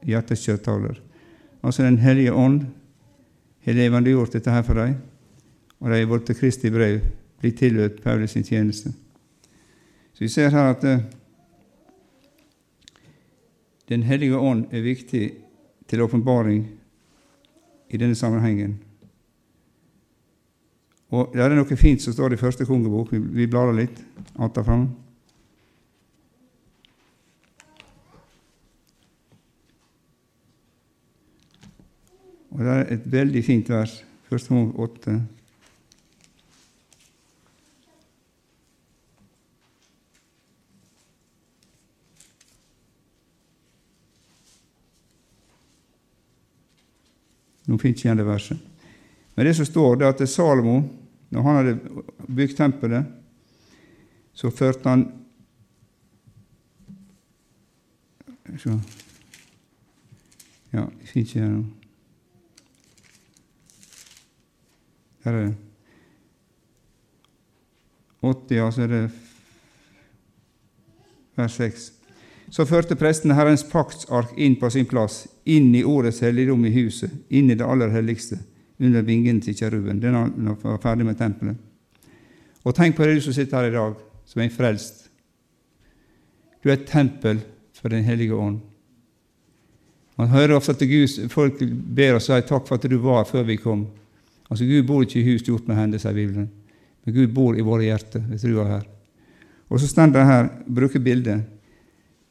hjertets 0.07 0.45
kjøttavler. 0.47 1.01
Altså 1.63 1.83
Den 1.83 1.97
hellige 1.97 2.31
ånd 2.33 2.61
har 3.65 3.73
levendegjort 3.75 4.31
dette 4.31 4.51
her 4.51 4.61
for 4.63 4.79
deg, 4.79 4.93
og 5.79 5.89
de 5.91 5.97
har 5.99 6.07
blitt 6.07 6.31
Kristi 6.39 6.71
brev, 6.71 7.01
blir 7.41 7.51
tilhørt 7.59 7.99
Paulus 8.03 8.31
sin 8.31 8.47
tjeneste. 8.47 8.93
Så 10.13 10.23
vi 10.23 10.29
ser 10.31 10.49
her 10.49 10.69
at 10.71 10.83
uh, 10.87 11.03
Den 13.89 14.03
hellige 14.03 14.37
ånd 14.37 14.65
er 14.71 14.81
viktig 14.81 15.31
til 15.87 16.01
åpenbaring 16.01 16.63
i 17.89 17.97
denne 17.97 18.15
sammenhengen. 18.15 18.79
Og 21.11 21.31
Det 21.33 21.43
er 21.43 21.55
noe 21.55 21.75
fint 21.79 22.01
som 22.01 22.13
står 22.13 22.33
i 22.33 22.39
første 22.39 22.65
kongebok. 22.65 23.11
Vi, 23.11 23.47
blar 23.47 23.73
litt 23.73 24.03
att 24.35 24.65
fram. 24.65 25.06
Og 32.57 32.63
Det 32.63 32.73
er 32.73 32.93
et 32.93 33.11
veldig 33.11 33.43
fint 33.45 33.69
vers. 33.69 34.03
Første 34.29 34.49
kongebok 34.49 34.79
åtte. 34.89 35.13
Nå 47.67 47.77
finner 47.77 47.93
ikke 47.93 48.07
igjen 48.07 48.17
det 48.17 48.25
verset. 48.25 48.57
Men 49.35 49.45
det 49.45 49.55
som 49.55 49.65
står, 49.67 49.95
det 49.99 50.07
er 50.07 50.15
at 50.15 50.29
Salomo, 50.29 50.81
når 51.29 51.41
han 51.45 51.57
hadde 51.59 52.03
bygd 52.25 52.57
tempelet, 52.57 53.05
så 54.33 54.49
førte 54.49 54.89
han 54.89 55.07
Ja, 60.73 60.81
jeg 60.81 61.07
finner 61.07 61.27
ikke 61.27 61.41
det 61.41 61.49
nå. 61.51 61.65
Her 65.16 65.16
er 65.27 65.37
det. 65.37 65.53
80, 68.21 68.55
ja, 68.57 68.71
så 68.71 68.83
er 68.83 68.91
det 68.91 69.03
vers 71.37 71.57
6. 71.61 71.87
Så 72.49 72.65
førte 72.65 72.95
presten 72.95 73.35
Herrens 73.35 73.65
paktsark 73.67 74.31
inn 74.39 74.55
på 74.59 74.69
sin 74.73 74.87
plass, 74.87 75.25
inn 75.45 75.73
i 75.75 75.83
Årets 75.83 76.21
helligdom 76.23 76.63
i 76.65 76.73
huset, 76.77 77.11
inn 77.29 77.51
i 77.51 77.57
det 77.59 77.67
aller 77.67 77.91
helligste, 77.93 78.39
under 78.79 79.03
vingen 79.03 79.41
til 79.43 79.55
kjeruben. 79.57 79.99
Den 79.99 80.15
var 80.63 80.79
ferdig 80.81 81.05
med 81.05 81.19
tempelet. 81.19 81.57
Og 82.63 82.75
tenk 82.75 82.95
på 82.95 83.05
det 83.05 83.17
du 83.17 83.21
som 83.27 83.35
sitter 83.35 83.61
her 83.61 83.69
i 83.69 83.75
dag, 83.75 83.99
som 84.27 84.41
er 84.43 84.53
frelst. 84.53 85.05
Du 86.63 86.69
er 86.69 86.79
et 86.79 86.89
tempel 86.89 87.43
for 87.77 87.89
Den 87.89 88.03
hellige 88.03 88.33
ånd. 88.33 88.59
Man 90.17 90.27
hører 90.27 90.55
ofte 90.55 90.73
at 90.73 90.81
Gud, 90.89 91.29
folk 91.29 91.59
ber 91.95 92.17
og 92.17 92.21
sier 92.21 92.41
'takk 92.41 92.67
for 92.67 92.75
at 92.75 92.89
du 92.89 92.97
var 92.97 93.23
før 93.23 93.43
vi 93.43 93.55
kom'. 93.55 93.85
Altså 94.47 94.65
Gud 94.65 94.83
bor 94.87 95.03
ikke 95.03 95.19
i 95.19 95.27
hus 95.27 95.43
gjort 95.43 95.67
med 95.67 95.75
hender, 95.75 95.99
sier 95.99 96.15
Bibelen, 96.15 96.49
men 97.03 97.15
Gud 97.15 97.33
bor 97.35 97.57
i 97.57 97.65
våre 97.65 97.83
hjerter 97.83 98.23
ved 98.29 98.39
trua 98.39 98.67
her. 98.69 98.85
Og 99.67 99.81
så 99.81 99.89
står 99.89 100.13
det 100.15 100.25
her, 100.25 100.49
bruker 100.67 101.03
bildet 101.03 101.45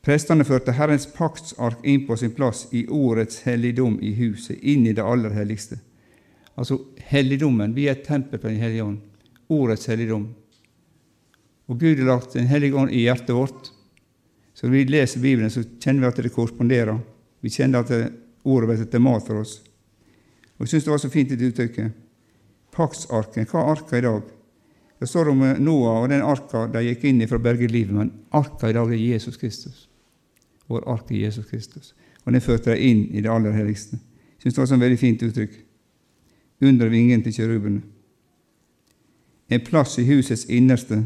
Prestene 0.06 0.44
førte 0.46 0.70
Herrens 0.76 1.08
paktsark 1.11 1.80
inn 1.82 2.04
på 2.06 2.14
sin 2.16 2.30
plass 2.30 2.68
i 2.70 2.85
Årets 2.87 3.40
helligdom 3.42 3.96
i 3.99 4.12
huset, 4.14 4.54
inn 4.62 4.85
i 4.87 4.92
det 4.94 5.02
aller 5.02 5.35
helligste. 5.35 5.80
Altså 6.54 6.78
helligdommen. 7.11 7.75
Vi 7.75 7.88
er 7.88 7.96
et 7.96 8.04
tempel 8.06 8.38
på 8.38 8.46
Den 8.46 8.61
hellige 8.62 8.85
ånd. 8.85 9.00
Årets 9.50 9.88
helligdom. 9.90 10.28
Og 11.66 11.80
Gud 11.80 11.99
har 11.99 12.06
lagt 12.06 12.38
Den 12.38 12.46
hellige 12.46 12.78
ånd 12.78 12.94
i 12.94 13.02
hjertet 13.02 13.35
vårt. 13.35 13.73
Så 14.54 14.66
når 14.66 14.73
vi 14.73 14.85
leser 14.85 15.20
Bibelen, 15.20 15.50
så 15.50 15.64
kjenner 15.80 16.00
vi 16.00 16.06
at 16.06 16.23
det 16.23 16.32
korresponderer. 16.32 17.02
Vi 17.42 17.50
kjenner 17.50 17.82
at 17.82 18.12
ordet 18.44 18.68
blir 18.70 18.87
til 18.87 19.02
mat 19.02 19.26
for 19.26 19.42
oss. 19.42 19.58
Og 20.56 20.64
Jeg 20.64 20.68
syns 20.68 20.85
det 20.85 20.90
var 20.94 21.02
så 21.02 21.11
fint 21.11 21.32
et 21.32 21.42
uttrykket. 21.42 21.90
Paktsarken. 22.76 23.49
Hva 23.49 23.62
er 23.62 23.73
arka 23.75 23.99
i 23.99 24.04
dag? 24.04 24.23
Det 25.00 25.09
står 25.09 25.33
om 25.33 25.42
Noah 25.64 26.02
og 26.04 26.09
den 26.12 26.25
arka 26.25 26.66
de 26.73 26.85
gikk 26.87 27.04
inn 27.09 27.21
i 27.21 27.28
for 27.28 27.40
å 27.40 27.45
berge 27.45 27.68
livet, 27.68 27.92
men 27.97 28.14
arka 28.37 28.71
i 28.71 28.76
dag 28.76 28.92
er 28.92 29.00
Jesus 29.00 29.37
Kristus 29.40 29.87
vår 30.66 30.87
ark 30.90 31.11
er 31.11 31.26
Jesus 31.26 31.47
Kristus. 31.47 31.95
Og 32.25 32.33
den 32.33 32.42
førte 32.42 32.73
dem 32.73 32.83
inn 32.83 33.04
i 33.14 33.23
det 33.23 33.30
aller 33.30 33.54
helligste. 33.54 33.99
Jeg 34.37 34.47
syns 34.47 34.56
det 34.56 34.62
var 34.62 34.73
et 34.75 34.83
veldig 34.83 34.99
fint 34.99 35.23
uttrykk. 35.23 35.54
Under 36.66 36.90
vingen 36.90 37.23
til 37.23 37.35
kjerubene. 37.37 37.83
En 39.50 39.62
plass 39.62 39.99
i 40.00 40.06
husets 40.09 40.47
innerste 40.50 41.04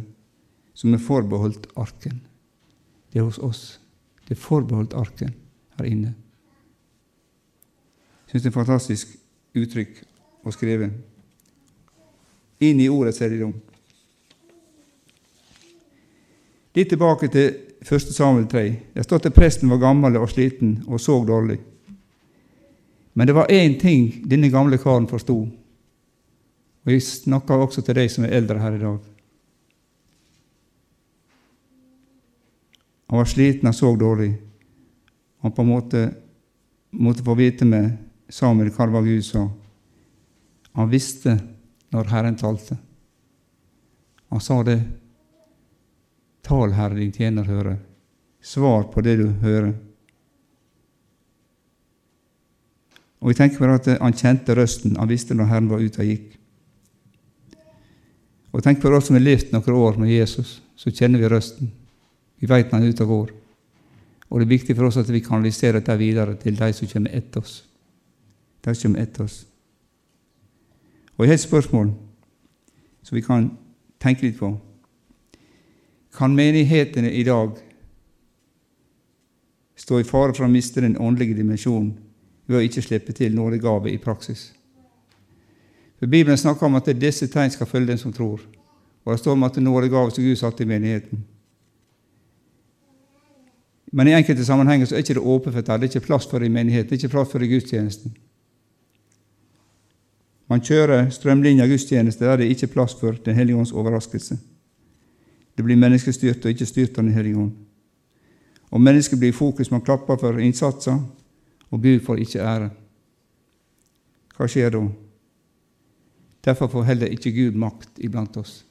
som 0.74 0.94
er 0.94 1.02
forbeholdt 1.02 1.66
arken. 1.76 2.22
Det 3.12 3.20
er 3.20 3.26
hos 3.26 3.40
oss. 3.42 3.80
Det 4.24 4.36
er 4.36 4.40
forbeholdt 4.40 4.94
arken 4.96 5.34
her 5.76 5.88
inne. 5.88 6.14
Jeg 8.24 8.32
syns 8.32 8.42
det 8.42 8.48
er 8.48 8.54
et 8.54 8.60
fantastisk 8.60 9.16
uttrykk 9.58 10.04
å 10.46 10.54
skrive. 10.54 10.92
Inn 12.60 12.80
i 12.80 12.88
ordets 12.88 13.20
helligdom. 13.22 13.54
Litt 16.76 16.88
tilbake 16.92 17.28
til 17.32 17.48
1. 17.80 18.12
Samuel 18.12 18.46
3. 18.46 18.64
Der 18.94 19.02
står 19.02 19.26
at 19.26 19.34
presten 19.34 19.70
var 19.72 19.80
gammel 19.82 20.16
og 20.20 20.28
sliten 20.30 20.82
og 20.86 21.00
så 21.00 21.16
dårlig. 21.24 21.58
Men 23.14 23.26
det 23.26 23.34
var 23.34 23.50
én 23.50 23.78
ting 23.80 24.22
denne 24.30 24.50
gamle 24.50 24.78
karen 24.78 25.08
forsto, 25.08 25.48
og 26.84 26.92
jeg 26.92 27.02
snakker 27.02 27.54
også 27.54 27.82
til 27.82 27.96
deg 27.98 28.10
som 28.10 28.24
er 28.24 28.36
eldre 28.38 28.58
her 28.58 28.76
i 28.76 28.82
dag. 28.82 28.98
Han 33.10 33.18
var 33.18 33.26
sliten, 33.26 33.68
og 33.68 33.74
så 33.74 33.96
dårlig. 33.96 34.30
Han 35.42 35.52
på 35.52 35.62
en 35.62 35.68
måte 35.68 36.02
måtte 36.90 37.24
få 37.26 37.34
vite 37.34 37.64
med 37.64 37.90
Samuel 38.30 38.70
hva 38.70 38.86
det 38.86 38.94
var 38.94 39.06
Gud 39.06 39.22
sa. 39.26 39.48
Han 40.78 40.90
visste 40.90 41.34
når 41.90 42.11
Herren 42.12 42.38
talte. 42.38 42.76
Han 44.30 44.42
sa 44.42 44.62
det 44.66 44.80
Tal, 46.47 46.73
Herre, 46.73 46.97
din 46.97 47.12
tjener 47.12 47.44
hører. 47.44 47.76
Svar 48.40 48.87
på 48.92 49.02
det 49.04 49.16
du 49.20 49.26
hører. 49.42 49.75
Og 53.20 53.30
jeg 53.30 53.37
tenker 53.37 53.61
på 53.61 53.68
at 53.68 53.88
Han 54.00 54.16
kjente 54.16 54.54
røsten, 54.56 54.97
han 54.97 55.09
visste 55.09 55.35
når 55.35 55.50
Herren 55.50 55.68
var 55.68 55.82
ute 55.82 56.00
og 56.00 56.09
gikk. 56.09 56.38
Og 58.50 58.64
tenk 58.64 58.80
på 58.80 58.90
oss 58.90 59.06
som 59.06 59.18
har 59.18 59.23
levd 59.23 59.52
noen 59.52 59.76
år 59.76 59.99
med 60.00 60.11
Jesus, 60.11 60.62
så 60.75 60.90
kjenner 60.90 61.20
vi 61.20 61.28
røsten. 61.28 61.70
Vi 62.40 62.49
veit 62.49 62.70
når 62.70 62.78
han 62.78 62.87
er 62.87 62.94
ute 62.94 63.04
og 63.04 63.12
går. 63.12 63.30
Og 64.30 64.40
det 64.40 64.47
er 64.47 64.54
viktig 64.56 64.76
for 64.78 64.88
oss 64.88 64.99
at 64.99 65.11
vi 65.11 65.23
kanaliserer 65.23 65.78
dette 65.78 65.99
videre 66.00 66.35
til 66.40 66.56
de 66.56 66.73
som 66.73 66.88
kommer 66.88 67.14
etter 67.14 67.44
oss. 67.44 67.61
De 68.64 68.75
som 68.75 68.88
kommer 68.88 69.04
etter 69.04 69.26
oss. 69.26 69.44
Og 71.20 71.26
jeg 71.26 71.30
har 71.30 71.34
et 71.34 71.40
spørsmål 71.40 71.90
som 73.02 73.16
vi 73.16 73.20
kan 73.20 73.50
tenke 74.00 74.22
litt 74.24 74.38
på. 74.38 74.54
kan 76.16 76.32
menighetene 76.36 77.12
i 77.12 77.22
dag 77.22 77.50
stå 79.76 79.98
i 80.00 80.04
fare 80.04 80.32
for 80.34 80.46
å 80.46 80.48
miste 80.48 80.80
den 80.80 80.96
åndelige 80.96 81.36
dimensjonen 81.36 81.92
ved 82.46 82.56
å 82.56 82.62
ikke 82.64 82.82
slippe 82.82 83.12
til 83.12 83.36
nådegave 83.36 83.92
i 83.92 83.98
praksis. 83.98 84.54
For 85.98 86.06
Bibelen 86.06 86.38
snakker 86.38 86.66
om 86.66 86.80
at 86.80 86.88
disse 86.96 87.28
tegn 87.28 87.50
skal 87.50 87.68
følge 87.68 87.92
den 87.92 87.98
som 87.98 88.12
tror. 88.12 88.40
Og 89.04 89.12
det 89.12 89.20
står 89.20 89.32
om 89.36 89.44
at 89.44 89.60
nådegave 89.60 90.10
som 90.10 90.24
Gud 90.24 90.36
satte 90.36 90.62
i 90.62 90.66
menigheten. 90.66 91.24
Men 93.92 94.08
i 94.08 94.16
enkelte 94.16 94.44
sammenhenger 94.44 94.86
så 94.86 94.96
er 94.96 95.04
ikke 95.04 95.20
det 95.20 95.28
åpent 95.36 95.54
for 95.54 95.60
dette. 95.60 95.78
Det 95.78 95.90
er 95.90 95.96
ikke 95.96 96.06
plass 96.06 96.26
for 96.26 96.38
det 96.38 96.48
i 96.48 96.56
menigheten, 96.56 96.88
det 96.88 96.96
er 96.96 97.04
ikke 97.04 97.16
plass 97.18 97.30
for 97.30 97.38
det 97.38 97.50
i 97.50 97.54
gudstjenesten. 97.58 98.16
Man 100.50 100.62
kjører 100.66 101.12
strømlinja 101.14 101.69
gudstjeneste 101.71 102.26
der 102.26 102.40
det 102.40 102.49
er 102.49 102.54
ikke 102.57 102.73
plass 102.73 102.97
for 102.99 103.14
Den 103.25 103.37
hellige 103.38 103.57
ånds 103.57 103.73
overraskelse. 103.73 104.38
Det 105.54 105.64
blir 105.64 105.78
menneskestyrt 105.78 106.45
og 106.45 106.50
ikke 106.50 106.66
styrt 106.66 106.99
av 106.99 107.04
Den 107.04 107.14
hellige 107.14 107.38
ånd. 107.38 107.52
Og 108.71 108.80
mennesket 108.80 109.19
blir 109.19 109.30
i 109.30 109.37
fokus, 109.37 109.71
man 109.71 109.83
klapper 109.83 110.16
for 110.16 110.38
innsatser, 110.38 110.99
og 111.71 111.83
Gud 111.83 112.00
får 112.07 112.23
ikke 112.23 112.42
ære. 112.42 112.71
Hva 114.37 114.49
skjer 114.49 114.75
da? 114.75 114.83
Derfor 116.45 116.71
får 116.73 116.87
heller 116.88 117.12
ikke 117.12 117.35
Gud 117.35 117.59
makt 117.59 117.99
iblant 118.00 118.37
oss. 118.40 118.64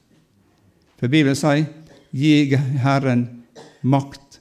For 0.98 1.08
Bibelen 1.08 1.36
sier 1.36 1.66
'gi 2.12 2.56
Herren 2.56 3.44
makt', 3.82 4.40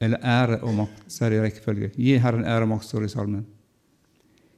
eller 0.00 0.18
ære 0.18 0.62
og 0.62 0.74
makt, 0.74 1.04
sier 1.08 1.30
det 1.30 1.38
i 1.38 1.42
rekkefølge. 1.42 1.90
Gi 1.96 2.16
Herren 2.18 2.44
ære 2.44 2.62
og 2.62 2.68
makt, 2.68 2.84
står 2.84 3.00
det 3.00 3.10
i 3.10 3.14
salmen. 3.14 3.46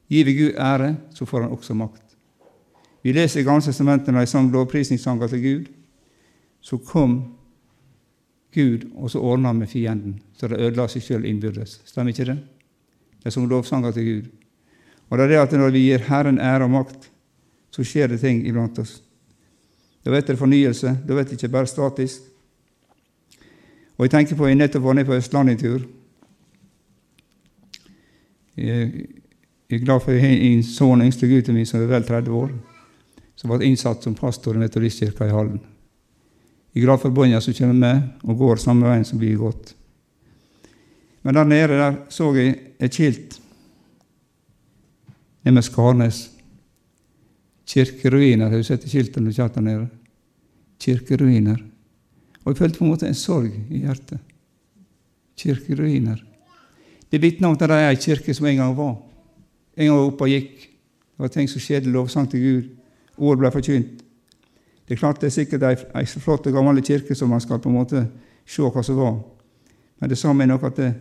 Gir 0.09 0.25
vi 0.25 0.33
Gud 0.33 0.53
ære, 0.57 0.95
så 1.13 1.25
får 1.25 1.41
Han 1.41 1.51
også 1.51 1.73
makt. 1.73 2.03
Vi 3.03 3.11
leser 3.11 3.39
i 3.39 3.43
Gamle 3.43 3.61
testamentet 3.61 4.13
når 4.13 4.19
de 4.25 4.31
sang 4.31 4.51
lovprisningssanger 4.51 5.27
til 5.27 5.41
Gud. 5.43 5.65
Så 6.61 6.77
kom 6.77 7.33
Gud, 8.53 8.87
og 8.95 9.11
så 9.11 9.19
ordna 9.19 9.47
han 9.47 9.59
med 9.59 9.67
fienden, 9.67 10.19
så 10.33 10.47
de 10.47 10.55
ødela 10.55 10.87
seg 10.87 11.03
sjøl 11.03 11.25
innbyrdes. 11.25 11.81
Stemmer 11.85 12.11
ikke 12.11 12.25
det? 12.25 12.37
De 13.23 13.31
sang 13.31 13.47
lovsanger 13.47 13.91
til 13.91 14.05
Gud. 14.05 14.29
Og 15.09 15.17
det 15.17 15.23
er 15.25 15.29
det 15.29 15.43
at 15.43 15.59
når 15.59 15.69
vi 15.75 15.85
gir 15.85 16.03
Herren 16.07 16.39
ære 16.39 16.63
og 16.63 16.71
makt, 16.71 17.11
så 17.71 17.83
skjer 17.83 18.07
det 18.07 18.19
ting 18.19 18.41
iblant 18.47 18.79
oss. 18.79 19.01
Da 20.03 20.11
vet 20.11 20.27
dere 20.27 20.39
fornyelse. 20.39 20.97
Da 21.07 21.15
vet 21.15 21.29
det 21.29 21.37
ikke 21.37 21.51
bare 21.51 21.67
statisk. 21.67 22.21
Og 23.97 24.05
jeg 24.05 24.11
tenker 24.11 24.35
på 24.35 24.47
Jeg 24.47 24.55
nettopp 24.55 24.83
var 24.83 24.93
nede 24.93 25.05
på 25.05 25.15
Østlandet 25.17 25.51
en 25.51 25.59
tur. 25.59 25.81
Jeg 29.67 29.81
er 29.81 29.85
glad 29.85 29.99
for 29.99 30.11
at 30.11 30.17
jeg 30.17 30.23
har 30.23 30.43
en 30.47 30.63
sønn, 30.63 31.01
yngste 31.03 31.27
gutten 31.27 31.57
min, 31.57 31.65
som 31.67 31.81
er 31.81 31.89
vel 31.89 32.05
30 32.07 32.35
år, 32.39 32.53
som 33.35 33.51
ble 33.51 33.67
innsatt 33.67 34.05
som 34.05 34.15
pastor 34.15 34.55
i 34.55 34.61
Metodistkirka 34.61 35.27
i 35.27 35.33
Halden. 35.33 35.59
Jeg 36.71 36.83
er 36.83 36.85
glad 36.85 37.01
for 37.01 37.11
bånda 37.11 37.41
som 37.41 37.55
kommer 37.57 37.75
med 37.75 38.29
og 38.29 38.37
går 38.39 38.61
samme 38.61 38.87
veien 38.87 39.05
som 39.07 39.19
blir 39.19 39.35
gått. 39.41 39.73
Men 41.25 41.35
der 41.35 41.49
nede 41.49 41.79
der 41.79 41.95
så 42.13 42.29
jeg 42.37 42.53
et 42.79 42.93
skilt 42.93 43.39
nede 45.43 45.55
med 45.55 45.65
Skarnes. 45.65 46.19
Kirkeruiner. 47.67 48.47
Har 48.47 48.61
du 48.61 48.63
sett 48.63 48.85
skiltet 48.87 49.19
når 49.19 49.33
du 49.33 49.35
kjører 49.35 49.55
der 49.57 49.65
nede? 49.65 49.87
Kirkeruiner. 50.79 51.57
Og 52.45 52.53
jeg 52.53 52.59
følte 52.61 52.79
på 52.79 52.85
en 52.85 52.93
måte 52.93 53.09
en 53.09 53.17
sorg 53.17 53.51
i 53.51 53.81
hjertet. 53.83 54.21
Kirkeruiner. 55.35 56.21
Det 57.11 57.19
vitner 57.21 57.49
om 57.49 57.57
at 57.57 57.65
det 57.65 57.75
er 57.75 57.89
ei 57.89 57.99
kirke 57.99 58.35
som 58.35 58.47
en 58.47 58.61
gang 58.61 58.77
var. 58.77 58.95
En 59.77 59.85
gang 59.85 59.97
var 59.97 60.09
oppe 60.09 60.25
og 60.25 60.33
gikk. 60.33 60.67
Det 61.17 61.25
var 61.25 61.33
ting 61.33 61.49
som 61.49 61.61
skjedde, 61.61 61.91
lovsang 61.93 62.29
til 62.31 62.41
Gud. 62.41 62.69
Ord 63.17 63.37
ble 63.41 63.51
forkynt. 63.53 64.03
Det 64.87 64.95
er 64.95 65.01
klart 65.01 65.21
det 65.21 65.27
er 65.27 65.35
sikkert 65.35 65.65
ei, 65.67 65.75
ei 65.99 66.05
flott 66.05 66.47
og 66.47 66.53
gammel 66.53 66.81
kirke 66.81 67.15
som 67.15 67.29
man 67.29 67.41
skal 67.43 67.59
på 67.59 67.69
en 67.69 67.75
måte 67.75 68.05
se 68.47 68.63
hva 68.63 68.83
som 68.85 68.97
var. 68.97 69.17
Men 69.99 70.09
det 70.09 70.17
samme 70.17 70.43
er 70.43 70.53
nok 70.53 70.63
at 70.69 70.77
det, 70.77 70.93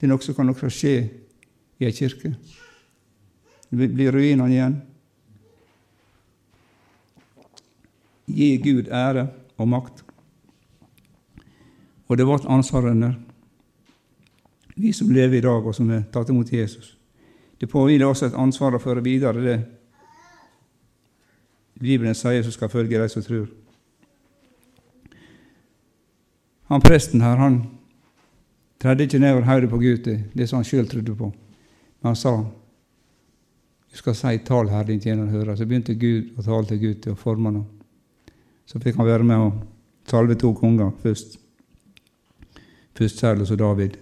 det 0.00 0.10
er 0.10 0.34
kan 0.34 0.48
også 0.48 0.68
skje 0.68 0.94
i 1.78 1.86
ei 1.86 1.92
kirke. 1.92 2.34
Det 3.70 3.90
blir 3.94 4.12
ruinene 4.12 4.50
igjen. 4.50 4.76
Gi 8.26 8.56
Gud 8.64 8.90
ære 8.92 9.28
og 9.56 9.68
makt. 9.68 10.04
Og 12.08 12.16
det 12.16 12.24
er 12.24 12.32
vårt 12.32 12.48
ansvar 12.48 12.90
under 12.90 13.14
vi 14.78 14.92
som 14.92 15.10
lever 15.10 15.38
i 15.38 15.40
dag, 15.40 15.66
og 15.66 15.74
som 15.74 15.88
har 15.90 16.04
tatt 16.12 16.28
imot 16.30 16.52
Jesus. 16.52 16.97
Det 17.58 17.70
påhviler 17.70 18.06
også 18.06 18.26
et 18.26 18.38
ansvar 18.38 18.76
å 18.76 18.82
føre 18.82 19.02
videre 19.02 19.42
det 19.42 19.58
Bibelen 21.78 22.14
sier 22.14 22.42
som 22.42 22.52
skal 22.52 22.70
følge 22.70 22.98
de 22.98 23.08
som 23.08 23.22
tror. 23.22 23.46
Han 26.68 26.82
Presten 26.82 27.22
her 27.22 27.36
han 27.38 27.60
tredde 28.82 29.06
ikke 29.06 29.18
ned 29.22 29.36
over 29.36 29.46
hodet 29.46 29.70
på 29.70 29.78
Gud, 29.78 30.08
det 30.34 30.48
som 30.48 30.58
han 30.58 30.66
sjøl 30.66 30.88
trodde 30.90 31.14
på. 31.14 31.30
Men 32.00 32.10
han 32.10 32.16
sa 32.18 32.34
du 33.88 33.96
skal 33.96 34.14
si 34.14 34.38
'tal, 34.38 34.68
her, 34.68 34.84
din 34.84 35.00
tjener 35.00 35.26
hører'. 35.26 35.56
Så 35.56 35.66
begynte 35.66 35.94
Gud 35.94 36.38
å 36.38 36.42
tale 36.42 36.66
til 36.66 36.78
Gud 36.78 36.94
til 37.02 37.12
å 37.12 37.16
forme 37.16 37.52
ham. 37.52 37.64
Så 38.66 38.78
fikk 38.78 38.96
han 38.96 39.06
være 39.06 39.24
med 39.24 39.36
og 39.36 39.52
salve 40.06 40.34
to 40.34 40.52
konger 40.52 40.90
først. 41.02 41.38
Først 42.94 43.18
Saul 43.18 43.40
og 43.40 43.46
så 43.46 43.56
David. 43.56 43.96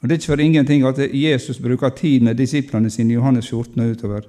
Og 0.00 0.08
Det 0.08 0.14
er 0.14 0.18
ikke 0.18 0.26
for 0.26 0.40
ingenting 0.40 0.84
at 0.86 0.98
Jesus 1.12 1.58
bruker 1.58 1.88
tid 1.88 2.20
med 2.20 2.34
disiplene 2.34 2.90
sine 2.90 3.12
i 3.12 3.14
Johannes 3.14 3.48
14 3.48 3.80
og 3.80 3.90
utover, 3.90 4.20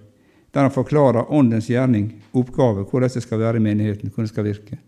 der 0.54 0.62
han 0.62 0.72
forklarer 0.72 1.32
Åndens 1.32 1.68
gjerning, 1.68 2.14
oppgave, 2.34 2.84
hvordan 2.90 3.10
det 3.10 3.24
skal 3.24 3.40
være 3.40 3.56
i 3.56 3.60
menigheten, 3.60 4.10
hvordan 4.10 4.26
det 4.26 4.34
skal 4.34 4.46
virke. 4.46 4.80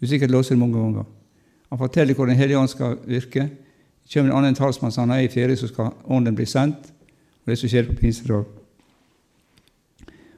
Du 0.00 0.06
har 0.06 0.08
sikkert 0.08 0.30
lest 0.30 0.50
det 0.50 0.58
mange 0.58 0.78
ganger. 0.78 1.04
Han 1.68 1.78
forteller 1.78 2.14
hvordan 2.14 2.30
Den 2.30 2.38
hellige 2.38 2.58
ånd 2.58 2.68
skal 2.68 2.96
virke. 3.06 3.50
Det 4.04 4.14
kommer 4.14 4.30
en 4.30 4.38
annen 4.38 4.54
talsmann 4.54 4.92
som 4.92 5.08
han 5.08 5.18
er 5.18 5.26
i 5.26 5.28
ferie, 5.28 5.56
så 5.56 5.66
skal 5.66 5.90
Ånden 6.04 6.34
bli 6.34 6.46
sendt. 6.46 6.92
Og 7.44 7.50
det 7.50 7.58
som 7.58 7.68
skjer 7.68 7.86
på 7.86 7.98
pinsedag. 7.98 8.44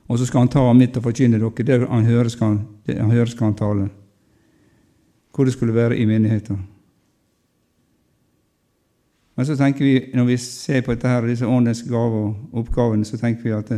Og 0.08 0.18
så 0.18 0.26
skal 0.26 0.40
han 0.40 0.48
ta 0.48 0.64
ham 0.66 0.76
midt 0.76 0.96
og 0.96 1.02
forkynne 1.02 1.38
dere. 1.38 1.66
Det 1.66 1.88
han 1.88 2.04
hører, 2.04 2.28
skal 2.28 2.46
han, 2.46 2.60
han 2.88 3.10
hører, 3.10 3.26
skal 3.26 3.44
han 3.44 3.54
tale. 3.54 3.88
Hvor 5.34 5.44
det 5.44 5.52
skulle 5.52 5.74
være 5.74 5.98
i 5.98 6.06
menigheten. 6.06 6.66
Men 9.40 9.46
så 9.46 9.54
tenker 9.56 9.84
vi, 9.84 10.10
når 10.12 10.24
vi 10.28 10.34
ser 10.36 10.82
på 10.84 10.92
dette 10.92 11.08
her, 11.08 11.24
disse 11.24 11.46
åndens 11.48 11.78
gaver 11.88 12.26
og 12.28 12.58
oppgavene, 12.60 13.06
så 13.08 13.16
tenker 13.16 13.46
vi 13.46 13.54
at 13.56 13.70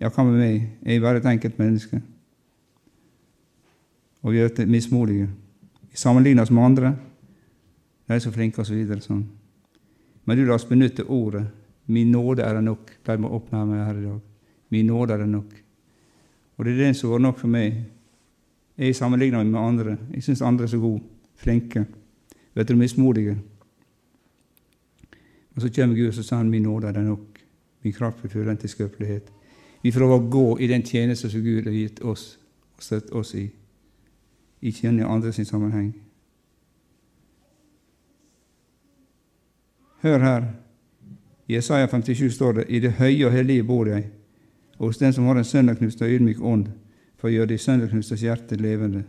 ja, 0.00 0.08
hva 0.10 0.24
med 0.26 0.34
meg? 0.34 0.64
Jeg 0.82 0.98
er 0.98 1.04
bare 1.04 1.20
et 1.20 1.28
enkelt 1.30 1.60
menneske. 1.62 2.00
Og 4.26 4.34
vi 4.34 4.42
er 4.42 4.66
mismodige. 4.66 5.28
Vi 5.92 6.02
sammenligner 6.02 6.42
oss 6.42 6.50
med 6.50 6.64
andre. 6.64 6.92
De 8.02 8.18
er 8.18 8.18
så 8.18 8.34
flinke, 8.34 8.66
osv. 8.66 8.82
Så 8.82 9.00
sånn. 9.06 9.22
Men 10.26 10.40
du, 10.40 10.44
la 10.44 10.58
oss 10.58 10.66
benytte 10.66 11.06
ordet. 11.06 11.46
Min 11.86 12.10
nåde 12.10 12.42
er 12.42 12.58
det 12.58 12.66
nok. 12.66 12.90
Pleier 13.06 13.22
meg 13.22 13.30
å 13.30 13.38
oppnære 13.38 13.70
meg 13.70 13.86
her 13.86 14.02
i 14.02 14.06
dag. 14.10 14.20
Min 14.74 14.90
nåde 14.90 15.14
er 15.14 15.22
det 15.22 15.32
nok. 15.38 15.58
Og 16.58 16.66
det 16.66 16.74
er 16.74 16.88
det 16.88 16.94
som 16.98 17.14
var 17.14 17.28
nok 17.30 17.44
for 17.46 17.54
meg. 17.54 17.84
Jeg 18.74 18.98
sammenligner 18.98 19.46
meg 19.46 19.54
med 19.54 19.66
andre. 19.70 20.00
Jeg 20.18 20.26
syns 20.26 20.42
andre 20.42 20.66
er 20.66 20.74
så 20.74 20.82
gode, 20.82 21.04
flinke. 21.38 21.86
Vet 22.58 22.66
du, 22.66 22.74
mismodige. 22.74 23.38
Og 25.56 25.62
så 25.62 25.70
kommer 25.72 25.96
Gud 25.96 26.08
og 26.08 26.14
sier 26.14 26.36
han, 26.36 26.50
min 26.50 26.62
nåde 26.62 26.88
er 26.88 26.92
det 26.92 27.04
nok. 27.04 27.38
Min 27.82 27.92
kraft 27.92 28.24
er 28.24 28.28
fullendt 28.28 28.60
til 28.60 28.70
skrøpelighet. 28.70 29.32
Vi 29.82 29.90
får 29.92 30.00
lov 30.00 30.12
å 30.16 30.24
gå 30.30 30.46
i 30.60 30.66
den 30.66 30.82
tjeneste 30.84 31.30
som 31.30 31.44
Gud 31.44 31.64
har 31.64 31.72
gitt 31.72 32.00
oss 32.04 32.38
og 32.76 32.82
støtt 32.82 33.12
oss 33.12 33.34
i. 33.34 33.48
i 34.60 34.72
tjene 34.72 35.06
andre 35.06 35.32
sin 35.32 35.44
sammenheng. 35.44 35.94
Hør 40.02 40.18
her. 40.18 40.46
I 41.48 41.54
Jesaja 41.54 41.86
57 41.86 42.34
står 42.34 42.52
det 42.52 42.64
I 42.68 42.80
det 42.80 42.92
høye 42.98 43.26
og 43.26 43.32
hellige 43.32 43.64
bor 43.64 43.86
jeg, 43.86 44.10
og 44.78 44.86
hos 44.86 44.98
den 44.98 45.12
som 45.12 45.26
har 45.26 45.36
en 45.36 45.44
sønderknust 45.44 46.02
og 46.02 46.10
ydmyk 46.10 46.40
ånd, 46.42 46.66
for 47.16 47.28
å 47.28 47.32
gjøre 47.32 47.52
de 47.52 47.58
sønderknustes 47.58 48.22
hjerte 48.22 48.56
levende. 48.56 49.04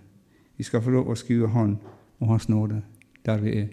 Vi 0.57 0.63
skal 0.63 0.81
få 0.81 0.93
lov 0.93 1.09
å 1.09 1.15
skue 1.15 1.47
Han 1.47 1.79
og 2.19 2.27
Hans 2.27 2.49
nåde 2.49 2.81
der 3.25 3.41
vi 3.41 3.57
er. 3.57 3.67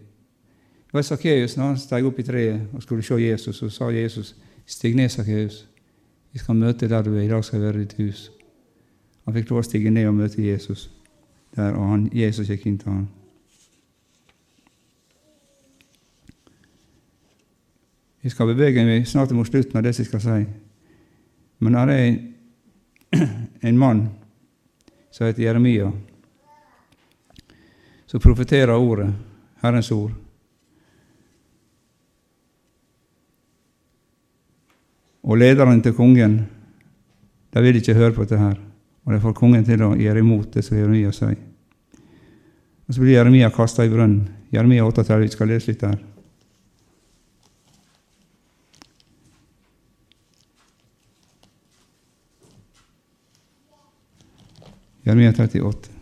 Var 0.94 1.02
Sakkeus 1.02 1.56
når 1.56 1.66
han 1.66 1.78
steg 1.78 2.06
opp 2.06 2.18
i 2.18 2.22
treet 2.22 2.68
og 2.70 2.82
skulle 2.82 3.02
se 3.02 3.16
Jesus, 3.18 3.62
og 3.62 3.72
sa 3.72 3.88
Jesus, 3.90 4.36
'Stig 4.66 4.94
ned, 4.94 5.08
Sakkeus. 5.08 5.66
Vi 6.32 6.38
skal 6.38 6.54
møte 6.54 6.88
der 6.88 7.02
du 7.02 7.16
er. 7.16 7.22
I 7.22 7.28
dag 7.28 7.44
skal 7.44 7.60
være 7.60 7.78
ditt 7.78 7.92
hus.' 7.92 8.30
Han 9.24 9.34
fikk 9.34 9.50
lov 9.50 9.58
å 9.58 9.62
stige 9.62 9.90
ned 9.90 10.06
og 10.06 10.14
møte 10.14 10.42
Jesus 10.42 10.90
der, 11.56 11.74
og 11.74 11.88
han, 11.88 12.10
Jesus 12.12 12.48
gikk 12.48 12.66
inn 12.66 12.78
til 12.78 12.92
ham. 12.92 13.08
Vi 18.22 18.30
skal 18.30 18.46
bevege 18.46 18.84
meg 18.84 19.06
snart 19.08 19.32
mot 19.32 19.46
slutten 19.46 19.76
av 19.76 19.82
det 19.82 19.98
jeg 19.98 20.06
skal 20.06 20.20
si. 20.20 20.44
Men 21.58 21.74
her 21.74 21.88
er 21.88 22.04
en, 22.04 22.34
en 23.68 23.78
mann 23.78 24.08
som 25.10 25.26
heter 25.26 25.42
Jeremia, 25.42 25.90
som 28.06 28.20
profeterer 28.20 28.76
ordet, 28.76 29.14
Herrens 29.62 29.90
ord. 29.90 30.23
Og 35.24 35.40
lederen 35.40 35.80
til 35.82 35.94
kongen, 35.96 36.38
de 37.54 37.62
vil 37.64 37.80
ikke 37.80 37.96
høre 37.96 38.12
på 38.12 38.26
dette 38.26 38.38
her. 38.40 38.58
Og 39.04 39.12
de 39.12 39.20
får 39.20 39.36
kongen 39.36 39.64
til 39.64 39.82
å 39.84 39.94
gjøre 39.96 40.20
imot 40.20 40.52
det 40.52 40.64
som 40.64 40.76
Jeremia 40.76 41.12
sier. 41.12 41.38
Og 42.84 42.92
så 42.92 43.00
blir 43.00 43.16
Jeremia 43.16 43.48
kasta 43.52 43.84
i 43.84 43.92
brønnen. 43.92 44.28
Jeremia 44.52 44.84
38, 44.84 45.20
vi 45.22 45.32
skal 45.32 45.50
lese 45.52 45.72
litt 45.72 45.80
der. 45.80 45.96
Jeremia 55.04 55.32
38. 55.32 55.93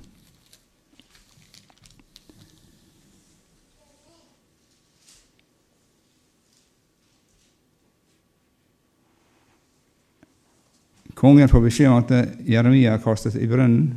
Kongen 11.22 11.48
får 11.48 11.62
beskjed 11.62 11.87
om 11.87 12.00
at 12.00 12.11
Jeremia 12.50 12.96
er 12.96 13.02
kastet 13.02 13.37
i 13.38 13.46
brønnen. 13.46 13.92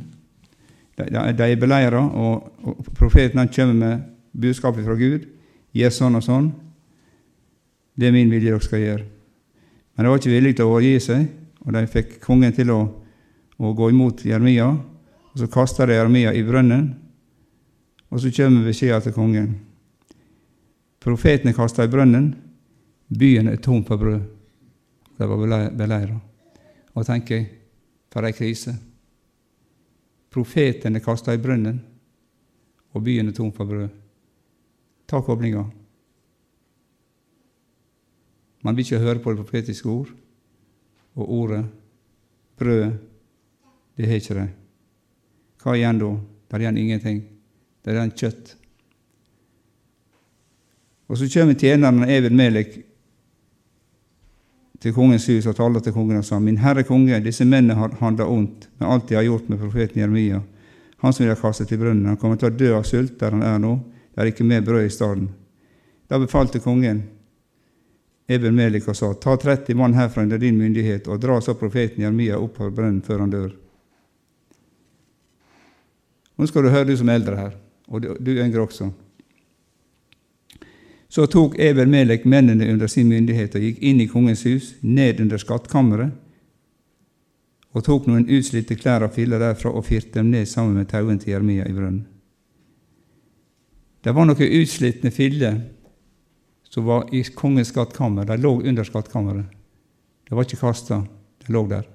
De, 0.96 1.08
de 1.10 1.48
er 1.50 1.58
beleira, 1.58 1.98
og, 1.98 2.52
og 2.62 2.92
profeten 2.94 3.40
han 3.42 3.50
kommer 3.50 3.74
med 3.74 4.04
budskapet 4.30 4.86
fra 4.86 4.94
Gud. 4.94 5.24
Gjør 5.74 5.94
sånn 5.96 6.18
og 6.20 6.22
sånn. 6.22 6.46
Det 7.98 8.06
er 8.06 8.14
min 8.14 8.30
vilje 8.30 8.52
dere 8.52 8.62
skal 8.62 8.84
gjøre. 8.84 9.08
Men 9.96 10.06
de 10.06 10.12
var 10.12 10.20
ikke 10.20 10.32
villige 10.36 10.58
til 10.60 10.68
å 10.68 10.70
overgi 10.70 11.00
seg, 11.02 11.24
og 11.64 11.74
de 11.74 11.82
fikk 11.90 12.14
kongen 12.22 12.54
til 12.54 12.70
å, 12.70 12.78
å 13.58 13.72
gå 13.74 13.90
imot 13.90 14.22
Jeremia. 14.28 14.68
Og 15.32 15.42
Så 15.42 15.50
kaster 15.50 15.90
de 15.90 15.98
Jeremia 15.98 16.30
i 16.36 16.44
brønnen, 16.46 16.86
og 18.06 18.22
så 18.22 18.30
kommer 18.30 18.70
beskjeden 18.70 19.02
til 19.02 19.16
kongen. 19.16 19.50
Profeten 21.02 21.50
er 21.50 21.58
kasta 21.58 21.84
i 21.84 21.90
brønnen, 21.90 22.30
byen 23.10 23.50
er 23.50 23.58
tom 23.58 23.82
for 23.88 23.98
brød. 23.98 24.22
De 25.18 25.26
var 25.26 25.68
beleira. 25.74 26.20
Og 26.96 27.04
tenker 27.04 27.44
for 28.12 28.24
ei 28.24 28.32
krise. 28.32 28.72
Profeten 30.32 30.96
er 30.96 31.04
kasta 31.04 31.34
i 31.36 31.40
brønnen, 31.40 31.78
og 32.96 33.04
byen 33.04 33.28
er 33.28 33.36
tom 33.36 33.52
for 33.52 33.68
brød. 33.68 33.88
Ta 35.06 35.20
koblinga. 35.20 35.64
Man 38.64 38.76
vil 38.76 38.84
ikke 38.86 39.02
høre 39.04 39.22
på 39.22 39.32
det 39.32 39.44
profetiske 39.44 39.88
ord, 39.88 40.08
og 41.16 41.32
ordet, 41.32 41.64
brødet, 42.56 42.96
det 43.96 44.08
har 44.08 44.20
ikke 44.20 44.34
de. 44.36 44.46
Hva 45.62 45.74
igjen 45.76 46.00
da? 46.00 46.10
Det 46.46 46.56
er 46.56 46.64
igjen 46.64 46.80
ingenting. 46.82 47.20
Det 47.80 47.92
er 47.92 48.00
igjen 48.00 48.12
kjøtt. 48.12 48.50
Og 51.06 51.18
så 51.18 51.28
kommer 51.32 51.56
tjeneren 51.56 52.10
Evin 52.10 52.36
Melek 52.36 52.76
til 54.80 54.92
kongens 54.94 55.26
hus 55.28 55.46
og 55.46 55.56
talte 55.56 55.80
til 55.80 55.92
kongen 55.92 56.18
og 56.20 56.24
sa:" 56.24 56.38
Min 56.38 56.58
herre 56.58 56.82
konge, 56.84 57.20
disse 57.20 57.44
mennene 57.44 57.74
har 57.74 57.96
handla 58.00 58.26
ondt 58.26 58.68
med 58.78 58.88
alt 58.88 59.08
de 59.08 59.14
har 59.14 59.22
gjort 59.22 59.48
med 59.48 59.58
profeten 59.58 60.00
Jeremia. 60.00 60.40
Han 60.98 61.12
som 61.12 61.24
de 61.24 61.28
har 61.28 61.40
kastet 61.40 61.72
i 61.72 61.76
brønnen. 61.76 62.06
Han 62.06 62.16
kommer 62.16 62.36
til 62.36 62.48
å 62.48 62.56
dø 62.56 62.74
av 62.76 62.82
sult 62.82 63.18
der 63.18 63.30
han 63.30 63.42
er 63.42 63.58
nå. 63.58 63.78
Det 64.14 64.22
er 64.22 64.26
ikke 64.26 64.44
mer 64.44 64.60
brød 64.60 64.86
i 64.86 64.90
staden. 64.90 65.28
Da 66.08 66.18
befalte 66.18 66.58
kongen 66.58 67.02
Eben 68.28 68.54
Melik 68.54 68.88
og 68.88 68.96
sa:" 68.96 69.12
Ta 69.14 69.36
30 69.36 69.74
mann 69.74 69.94
herfra 69.94 70.22
under 70.22 70.38
din 70.38 70.58
myndighet, 70.58 71.08
og 71.08 71.20
dra 71.20 71.40
så 71.40 71.54
profeten 71.54 72.02
Jeremia 72.02 72.38
opp 72.38 72.60
av 72.60 72.72
brønnen 72.74 73.02
før 73.02 73.18
han 73.18 73.30
dør. 73.30 73.52
Nå 76.36 76.46
skal 76.46 76.62
du 76.62 76.68
høre, 76.68 76.84
du 76.84 76.96
som 76.96 77.08
er 77.08 77.20
eldre 77.20 77.36
her, 77.36 77.52
og 77.88 78.02
du, 78.02 78.14
du 78.20 78.32
yngre 78.34 78.60
også. 78.66 78.90
Så 81.16 81.24
tok 81.32 81.54
Eber-Melek 81.58 82.26
mennene 82.28 82.66
under 82.68 82.90
sin 82.92 83.08
myndighet 83.08 83.54
og 83.56 83.62
gikk 83.64 83.78
inn 83.80 84.02
i 84.04 84.08
kongens 84.10 84.42
hus, 84.44 84.74
ned 84.84 85.22
under 85.24 85.40
skattkammeret, 85.40 86.10
og 87.72 87.84
tok 87.86 88.08
noen 88.08 88.26
utslitte 88.28 88.76
klær 88.76 89.06
og 89.06 89.14
filler 89.14 89.40
derfra 89.40 89.72
og 89.72 89.86
firte 89.86 90.18
dem 90.18 90.28
ned 90.34 90.44
sammen 90.50 90.76
med 90.76 90.90
tauen 90.90 91.16
til 91.20 91.32
Jeremia 91.32 91.64
i 91.64 91.72
brønnen. 91.72 92.02
Det 94.04 94.12
var 94.12 94.28
noen 94.28 94.52
utslitne 94.60 95.12
filler 95.12 95.56
som 96.68 96.84
var 96.84 97.08
i 97.16 97.22
kongens 97.32 97.72
skattkammer. 97.72 98.28
De 98.28 98.36
lå 98.36 98.52
under 98.60 98.84
skattkammeret. 98.84 99.48
De 100.28 100.36
var 100.36 100.44
ikke 100.44 100.60
kasta, 100.60 100.98
de 101.00 101.54
lå 101.56 101.62
der. 101.70 101.86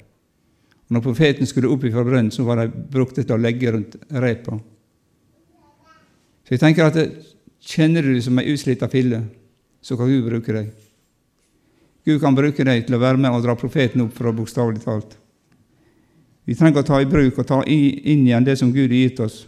Og 0.89 0.95
når 0.97 1.05
profeten 1.05 1.49
skulle 1.49 1.69
opp 1.69 1.85
fra 1.85 2.05
brønnen, 2.07 2.33
så 2.33 2.45
var 2.47 2.63
de 2.63 2.73
brukt 2.73 3.21
til 3.21 3.37
å 3.37 3.37
legge 3.37 3.69
rundt 3.77 3.99
repa. 4.09 4.57
Så 6.41 6.57
jeg 6.57 6.63
tenker 6.65 6.89
at 6.89 6.97
det, 6.97 7.05
Kjenner 7.61 8.01
du 8.01 8.15
deg 8.15 8.23
som 8.25 8.39
ei 8.41 8.49
utslita 8.51 8.89
fille, 8.89 9.21
så 9.81 9.97
kan 9.97 10.09
Gud 10.09 10.25
bruke 10.25 10.55
deg. 10.55 10.71
Gud 12.05 12.21
kan 12.21 12.35
bruke 12.35 12.65
deg 12.65 12.87
til 12.87 12.97
å 12.97 13.01
være 13.01 13.21
med 13.21 13.35
og 13.35 13.43
dra 13.45 13.53
profeten 13.57 14.01
opp 14.07 14.15
fra 14.17 14.33
bokstavelig 14.33 14.81
talt. 14.81 15.17
Vi 16.49 16.57
trenger 16.57 16.81
å 16.81 16.87
ta 16.87 16.97
i 17.01 17.09
bruk 17.09 17.37
og 17.37 17.47
ta 17.47 17.61
inn 17.69 18.25
igjen 18.25 18.45
det 18.47 18.57
som 18.57 18.71
Gud 18.73 18.89
har 18.89 18.97
gitt 18.97 19.21
oss. 19.21 19.43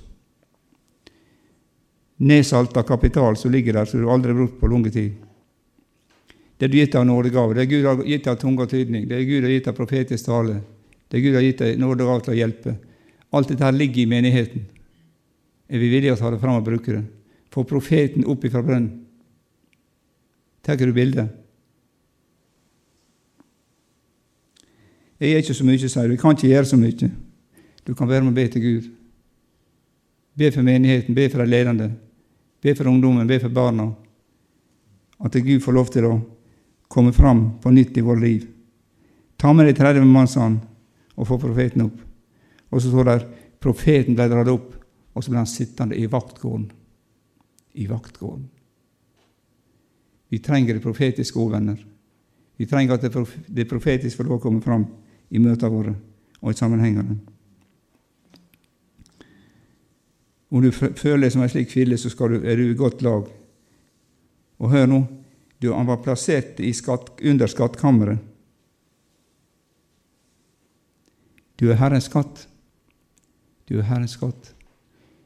Nedsalta 2.23 2.83
kapital 2.85 3.35
som 3.35 3.51
ligger 3.51 3.79
der, 3.79 3.89
som 3.89 4.03
du 4.03 4.09
aldri 4.11 4.31
har 4.31 4.37
brukt 4.43 4.59
på 4.61 4.69
lange 4.69 4.93
tid. 4.93 5.17
Det 6.57 6.69
har 6.69 6.77
gitt 6.77 6.95
av 6.95 7.07
nådegave. 7.09 7.57
Det 7.57 7.65
Gud 7.65 7.85
har 7.89 8.05
gitt 8.05 8.29
av 8.29 8.37
tunge 8.39 8.63
og 8.63 8.69
tydning. 8.69 9.07
Det 9.09 9.23
Gud 9.25 9.43
har 9.43 9.51
gitt 9.51 9.67
av 9.67 9.75
profetisk 9.75 10.29
tale. 10.29 10.61
Det 11.09 11.19
Gud 11.19 11.35
har 11.35 11.43
gitt 11.43 11.65
av 11.65 11.73
nådegave 11.81 12.21
til 12.23 12.35
å 12.35 12.37
hjelpe. 12.37 12.75
Alt 13.33 13.49
dette 13.49 13.65
her 13.65 13.73
ligger 13.75 14.05
i 14.05 14.11
menigheten. 14.13 14.69
Er 15.67 15.81
vi 15.81 15.89
villige 15.89 16.13
til 16.13 16.21
å 16.21 16.21
ta 16.21 16.31
det 16.35 16.41
fram 16.45 16.61
og 16.61 16.69
bruke 16.69 16.93
det? 16.93 17.03
Få 17.53 17.63
profeten 17.69 18.25
opp 18.25 18.45
ifra 18.45 18.63
brønnen. 18.65 19.03
Tar 20.63 20.79
du 20.79 20.93
bildet? 20.95 21.29
Jeg 25.19 25.31
er 25.31 25.43
ikke 25.43 25.55
så 25.55 25.65
mye, 25.67 25.77
sier 25.77 26.07
du. 26.07 26.15
Jeg 26.15 26.21
kan 26.21 26.35
ikke 26.35 26.49
gjøre 26.49 26.65
så 26.71 26.79
mye. 26.79 27.09
Du 27.85 27.93
kan 27.93 28.09
være 28.09 28.23
med 28.23 28.33
og 28.33 28.39
be 28.39 28.47
til 28.47 28.63
Gud. 28.63 28.89
Be 30.39 30.49
for 30.51 30.65
menigheten, 30.65 31.15
be 31.15 31.29
for 31.29 31.43
de 31.43 31.49
ledende, 31.51 31.91
be 32.61 32.73
for 32.75 32.89
ungdommen, 32.89 33.27
be 33.27 33.37
for 33.39 33.53
barna. 33.53 33.91
At 35.23 35.35
Gud 35.35 35.61
får 35.61 35.77
lov 35.77 35.91
til 35.93 36.07
å 36.09 36.13
komme 36.89 37.13
fram 37.13 37.59
på 37.61 37.71
nytt 37.71 37.97
i 37.97 38.03
vårt 38.03 38.23
liv. 38.23 38.47
Ta 39.37 39.53
med 39.53 39.69
deg 39.69 39.77
30 39.77 40.07
mannsand 40.09 40.61
sa 40.63 40.69
og 41.19 41.27
få 41.29 41.37
profeten 41.37 41.85
opp. 41.85 41.99
Og 42.73 42.81
så 42.81 42.89
står 42.89 43.09
det 43.09 43.19
profeten 43.61 44.17
ble 44.17 44.25
dratt 44.31 44.49
opp, 44.49 44.71
og 45.13 45.23
så 45.23 45.29
ble 45.29 45.43
han 45.43 45.49
sittende 45.49 45.99
i 45.99 46.07
vaktgården 46.09 46.71
i 47.73 47.87
vaktgården. 47.87 48.49
Vi 50.29 50.39
trenger 50.39 50.73
det 50.73 50.83
profetiske 50.83 51.39
venner. 51.51 51.77
Vi 52.57 52.65
trenger 52.65 52.95
at 52.95 53.05
det 53.47 53.67
profetiske 53.69 54.17
får 54.17 54.29
lov 54.29 54.39
å 54.39 54.43
komme 54.43 54.61
fram 54.61 54.85
i 55.33 55.41
møtene 55.41 55.73
våre 55.73 55.93
og 56.41 56.51
i 56.51 56.57
sammenhengene. 56.57 57.17
Om 60.53 60.61
du 60.61 60.69
føler 60.71 61.25
deg 61.25 61.33
som 61.33 61.41
en 61.41 61.49
slik 61.49 61.71
fille, 61.73 61.97
så 61.97 62.11
du, 62.29 62.35
er 62.45 62.59
du 62.59 62.67
i 62.67 62.77
godt 62.77 63.01
lag. 63.01 63.29
Og 64.61 64.69
hør 64.69 64.85
nå, 64.89 64.99
du, 65.57 65.71
han 65.73 65.89
var 65.89 66.03
plassert 66.05 66.61
skatt, 66.77 67.09
under 67.21 67.49
skattkammeret. 67.49 68.21
Du 71.57 71.69
er 71.71 71.79
Herrens 71.79 72.09
skatt. 72.09 72.47
Du 73.69 73.79
er 73.79 73.87
Herrens 73.87 74.17
skatt. 74.17 74.51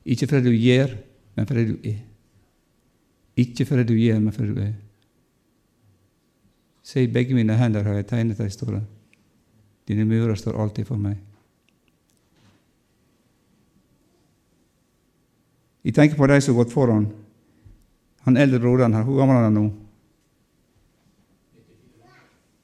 Ikke 0.07 0.29
fordi 0.29 0.51
du 0.51 0.55
gjør, 0.55 0.95
men 1.35 1.49
fordi 1.49 1.65
du 1.71 1.89
er. 1.89 2.03
Ikke 3.37 3.65
fordi 3.69 3.85
du 3.85 3.93
gjør, 3.93 4.19
men 4.19 4.33
fordi 4.33 4.53
du 4.53 4.61
er. 4.63 4.75
Se, 6.87 7.03
i 7.03 7.11
begge 7.11 7.35
mine 7.35 7.57
hender 7.59 7.83
har 7.83 7.99
jeg 7.99 8.07
tegnet 8.09 8.39
ei 8.41 8.49
store. 8.49 8.81
Dine 9.87 10.05
murer 10.07 10.35
står 10.39 10.57
alltid 10.59 10.87
for 10.87 10.99
meg. 10.99 11.17
Jeg 15.87 15.95
tenker 15.95 16.19
på 16.19 16.27
de 16.27 16.39
som 16.41 16.55
har 16.55 16.63
gått 16.63 16.73
foran. 16.73 17.05
Han 18.27 18.39
eldre 18.39 18.59
broderen 18.59 18.95
her, 18.95 19.05
hvor 19.07 19.21
gammel 19.21 19.37
er 19.37 19.45
han 19.47 19.55
nå? 19.55 19.67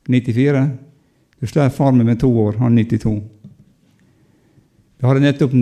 94? 0.10 0.64
Du 1.40 1.48
slår 1.48 1.70
far 1.72 1.92
min 1.92 2.08
med 2.08 2.20
to 2.20 2.28
år, 2.28 2.58
han 2.60 2.78
er 2.78 2.84
92. 2.84 3.14
Vi 4.98 5.08
hadde 5.08 5.24
nettopp 5.24 5.56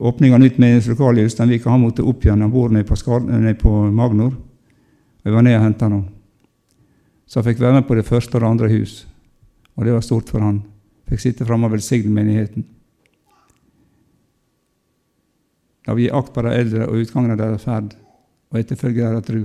eh, 0.00 0.06
åpning 0.06 0.34
av 0.34 0.40
nytt 0.40 0.58
menighetslokale 0.58 1.20
i 1.20 1.24
Ulsteinvik, 1.24 1.66
han 1.66 1.80
måtte 1.80 2.02
opp 2.02 2.24
gjennom 2.24 2.52
Han 2.52 2.72
nede 2.72 3.54
på, 3.54 3.62
på 3.62 3.90
Magnor. 3.90 4.32
Jeg 5.24 5.34
var 5.34 5.42
nede 5.42 5.58
og 5.58 5.64
henta 5.64 5.88
ham. 5.88 6.06
Så 7.26 7.40
jeg 7.40 7.50
fikk 7.50 7.60
være 7.60 7.80
med 7.80 7.86
på 7.86 7.94
det 7.94 8.06
første 8.06 8.36
og 8.36 8.40
det 8.40 8.48
andre 8.48 8.68
hus. 8.72 9.06
Og 9.76 9.84
det 9.84 9.92
var 9.92 10.00
stort 10.00 10.30
for 10.30 10.40
han. 10.40 10.62
Fikk 11.08 11.20
sitte 11.20 11.46
framme 11.46 11.68
og 11.68 11.74
velsigne 11.76 12.12
menigheten. 12.12 12.64
Da 15.86 15.94
vi 15.96 16.04
gir 16.04 16.16
akt 16.16 16.34
på 16.34 16.42
de 16.44 16.52
eldre 16.52 16.88
og 16.88 17.00
utgangen 17.00 17.32
av 17.32 17.38
deres 17.40 17.64
ferd, 17.64 17.94
og 18.52 18.58
etterfølger 18.60 19.12
deres 19.12 19.24
tro. 19.24 19.40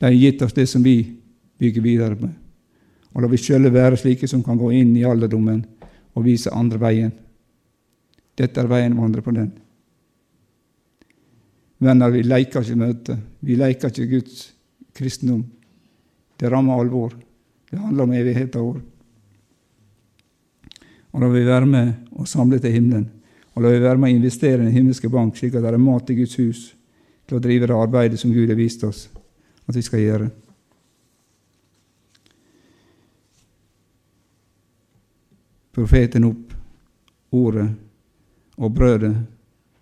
De 0.00 0.08
har 0.08 0.16
gitt 0.16 0.42
oss 0.42 0.56
det 0.56 0.66
som 0.68 0.82
vi 0.84 0.96
bygger 1.60 1.84
videre 1.84 2.16
med. 2.20 2.32
Og 3.12 3.22
la 3.22 3.28
vi 3.28 3.40
sjøl 3.40 3.68
være 3.72 3.98
slike 4.00 4.28
som 4.28 4.42
kan 4.44 4.58
gå 4.60 4.70
inn 4.76 4.92
i 4.96 5.04
alderdommen 5.04 5.62
og 6.14 6.24
vise 6.24 6.52
andre 6.56 6.80
veien. 6.80 7.12
Dette 8.40 8.62
er 8.62 8.70
veien, 8.70 8.96
å 8.96 9.04
vandre 9.04 9.24
på 9.24 9.34
den. 9.36 9.50
Venner, 11.80 12.12
vi 12.12 12.22
leker 12.24 12.64
ikke 12.64 12.80
møte. 12.80 13.16
Vi 13.44 13.56
leker 13.56 13.92
ikke 13.92 14.08
Guds 14.14 14.46
kristendom. 14.96 15.42
Det 16.40 16.48
rammer 16.48 16.80
alvor. 16.80 17.12
Det 17.68 17.78
handler 17.78 18.06
om 18.06 18.16
evighet 18.16 18.56
av 18.56 18.70
år. 18.72 18.80
Og 21.10 21.22
la 21.22 21.30
vi 21.32 21.44
være 21.44 21.68
med 21.68 21.92
og 22.16 22.28
samle 22.28 22.60
til 22.62 22.76
himmelen. 22.76 23.08
Og 23.54 23.64
la 23.64 23.72
vi 23.74 23.82
være 23.82 24.00
med 24.00 24.12
å 24.12 24.16
investere 24.16 24.60
i 24.60 24.68
den 24.68 24.76
himmelske 24.76 25.10
bank, 25.12 25.36
slik 25.36 25.56
at 25.56 25.64
det 25.64 25.72
er 25.74 25.82
mat 25.82 26.12
i 26.12 26.16
Guds 26.20 26.36
hus 26.40 26.62
til 27.28 27.38
å 27.38 27.42
drive 27.42 27.68
det 27.68 27.76
arbeidet 27.76 28.20
som 28.20 28.32
Gud 28.32 28.48
har 28.48 28.58
vist 28.58 28.84
oss 28.86 29.08
at 29.68 29.76
vi 29.76 29.84
skal 29.84 30.02
gjøre. 30.02 30.30
Profeten 35.76 36.26
opp, 36.26 36.56
ordet 37.36 37.68
og 38.60 38.74
brødet 38.76 39.14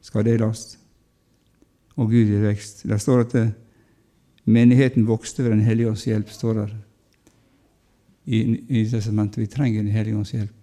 skal 0.07 0.27
deles, 0.27 0.79
og 1.99 2.12
Gud 2.12 2.29
gir 2.31 2.45
vekst. 2.47 2.85
Det 2.87 3.01
står 3.03 3.25
at 3.25 3.35
menigheten 4.47 5.07
vokste 5.09 5.43
ved 5.43 5.51
Den 5.57 5.67
hellige 5.67 5.91
ånds 5.91 6.05
hjelp, 6.07 6.31
står 6.31 6.55
der 6.55 6.77
i, 8.25 8.38
i 8.69 8.85
testamentet. 8.87 9.43
Vi 9.43 9.47
trenger 9.47 9.83
Den 9.83 9.93
hellige 9.93 10.17
ånds 10.17 10.31
hjelp. 10.31 10.55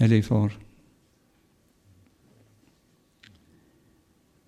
Hellige 0.00 0.22
Far. 0.26 0.58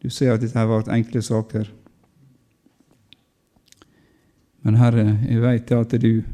Du 0.02 0.10
ser 0.10 0.34
at 0.34 0.42
dette 0.42 0.58
har 0.58 0.68
vært 0.70 0.90
enkle 0.92 1.22
saker. 1.22 1.70
Men 4.66 4.80
Herre, 4.80 5.06
jeg 5.28 5.42
veit 5.42 5.70
at 5.72 5.94
du 6.02 6.24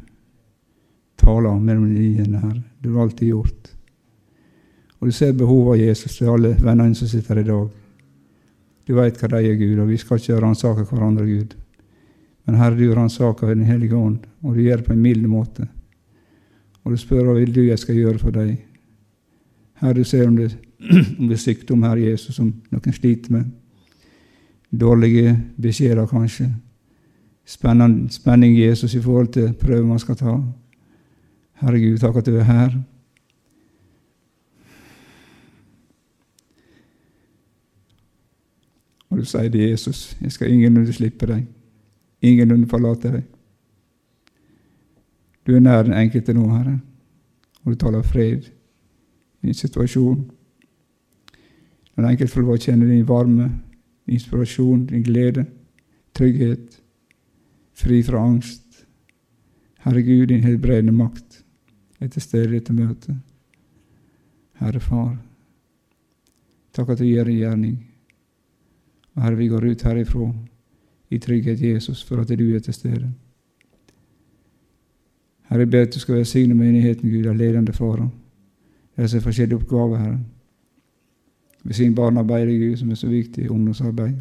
taler 1.21 1.61
mellom 1.61 1.93
linjene 1.93 2.41
her. 2.41 2.57
Det 2.81 2.89
har 2.89 2.97
du 2.97 3.01
alltid 3.01 3.27
gjort. 3.29 3.73
Og 5.03 5.07
du 5.07 5.11
ser 5.11 5.33
behovet 5.35 5.73
av 5.73 5.81
Jesus 5.81 6.13
til 6.15 6.29
alle 6.31 6.53
vennene 6.63 6.95
som 6.95 7.09
sitter 7.11 7.33
her 7.35 7.41
i 7.41 7.47
dag. 7.49 7.63
Du 8.87 8.91
veit 8.95 9.17
hva 9.19 9.27
de 9.33 9.41
er, 9.49 9.57
Gud, 9.59 9.81
og 9.83 9.89
vi 9.89 9.97
skal 9.99 10.21
ikke 10.21 10.37
ransake 10.39 10.85
hverandre, 10.87 11.25
Gud. 11.27 11.57
Men 12.47 12.55
Herre, 12.55 12.77
du 12.79 12.93
ransaker 12.95 13.51
Den 13.51 13.65
hellige 13.67 13.95
ånd, 13.95 14.21
og 14.41 14.55
du 14.55 14.61
gjør 14.61 14.79
det 14.79 14.85
på 14.85 14.93
en 14.93 15.01
mild 15.01 15.27
måte. 15.27 15.67
Og 16.85 16.95
du 16.95 16.97
spør 16.97 17.25
hva 17.27 17.33
vil 17.35 17.51
du 17.51 17.59
jeg 17.65 17.81
skal 17.83 17.99
gjøre 17.99 18.21
for 18.21 18.31
deg. 18.31 18.53
Herre, 19.81 19.93
du 19.93 20.07
ser 20.07 20.23
om 20.27 20.39
det, 20.39 20.55
om 21.19 21.27
det 21.27 21.35
er 21.35 21.43
sykdom, 21.43 21.83
Herre 21.83 22.07
Jesus, 22.07 22.39
som 22.39 22.53
noen 22.71 22.95
sliter 22.95 23.35
med. 23.35 23.51
Dårlige 24.71 25.35
beskjeder, 25.59 26.07
kanskje. 26.07 26.47
Spennende, 27.43 28.07
spenning 28.07 28.55
Jesus 28.55 28.95
i 28.95 29.03
forhold 29.03 29.33
til 29.35 29.51
prøver 29.51 29.83
man 29.83 29.99
skal 29.99 30.15
ta. 30.15 30.39
Herre 31.59 31.83
Gud, 31.89 31.99
takk 31.99 32.23
at 32.23 32.31
du 32.31 32.39
er 32.39 32.47
her. 32.47 32.81
Og 39.13 39.19
du 39.21 39.25
sier 39.29 39.49
til 39.53 39.61
Jesus, 39.61 40.17
jeg 40.21 40.31
skal 40.33 40.49
ingenlunde 40.49 40.93
slippe 40.93 41.27
deg, 41.29 41.43
ingenlunde 42.25 42.65
forlate 42.69 43.11
deg. 43.13 43.27
Du 45.45 45.51
er 45.53 45.61
nær 45.61 45.83
den 45.85 45.93
enkelte 45.93 46.33
nå, 46.33 46.47
Herre, 46.49 46.79
og 47.61 47.75
du 47.75 47.77
taler 47.77 48.01
fred 48.01 48.47
i 48.47 49.45
din 49.45 49.53
situasjon. 49.53 50.23
Den 51.93 52.09
enkelte 52.09 52.33
får 52.33 52.41
lov 52.41 52.57
å 52.57 52.63
kjenne 52.65 52.89
din 52.89 53.05
varme, 53.05 53.51
din 54.07 54.17
inspirasjon, 54.17 54.87
din 54.89 55.05
glede, 55.05 55.45
trygghet, 56.17 56.81
fri 57.77 58.01
fra 58.01 58.25
angst. 58.25 58.85
Herre 59.85 60.01
Gud, 60.01 60.31
din 60.33 60.41
helbredende 60.41 60.97
makt 60.97 61.43
er 62.01 62.09
til 62.09 62.25
stede 62.25 62.49
i 62.49 62.57
dette 62.57 62.73
møtet. 62.73 63.21
Herre 64.57 64.81
Far, 64.81 65.17
takk 66.73 66.95
at 66.95 67.03
du 67.03 67.05
gjør 67.05 67.29
en 67.29 67.43
gjerning. 67.43 67.81
Herre, 69.15 69.35
vi 69.37 69.47
går 69.47 69.65
ut 69.65 69.81
herifra 69.81 70.33
i 71.09 71.17
trygghet, 71.17 71.61
Jesus, 71.61 72.03
for 72.03 72.21
at 72.21 72.29
du 72.29 72.55
er 72.55 72.59
til 72.59 72.73
stede. 72.73 73.11
Herre, 75.49 75.59
jeg 75.59 75.69
ber 75.69 75.81
at 75.81 75.93
du 75.93 75.99
skal 75.99 76.15
velsigne 76.15 76.55
menigheten, 76.55 77.09
Gud, 77.09 77.25
av 77.25 77.35
ledende 77.37 77.73
farer. 77.73 78.09
Det 78.95 79.03
er 79.03 79.07
så 79.07 79.21
forskjellige 79.21 79.55
oppgaver, 79.55 79.97
Herre. 79.97 80.19
Velsign 81.63 81.95
barnearbeidet, 81.95 82.59
Gud, 82.59 82.77
som 82.77 82.91
er 82.91 82.95
så 82.95 83.07
viktig, 83.07 83.51
ungdomsarbeid. 83.51 84.15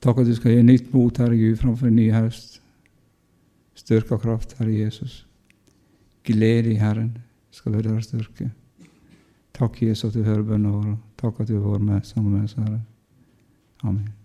Takk 0.00 0.18
at 0.18 0.26
du 0.26 0.34
skal 0.34 0.56
gi 0.56 0.62
nytt 0.62 0.94
mot, 0.94 1.18
Herre 1.18 1.36
Gud, 1.36 1.56
framfor 1.60 1.86
en 1.86 1.96
ny 1.96 2.08
høst. 2.12 2.62
Styrka 3.74 4.16
kraft, 4.16 4.56
Herre 4.58 4.72
Jesus. 4.72 5.26
Glede 6.24 6.72
i 6.72 6.80
Herren 6.80 7.18
skal 7.50 7.72
være 7.72 7.90
deres 7.90 8.08
styrke. 8.08 8.50
Takk, 9.54 9.82
Jesus, 9.82 10.04
at 10.08 10.14
du 10.14 10.24
hører 10.24 10.42
bønnene 10.42 10.72
våre. 10.72 10.96
Takk 11.20 11.40
at 11.40 11.48
du 11.48 11.58
har 11.60 11.70
vært 11.74 11.84
med 11.84 12.08
sammen 12.08 12.32
med 12.32 12.48
oss, 12.48 12.56
Herre. 12.56 12.80
Amen. 13.84 14.19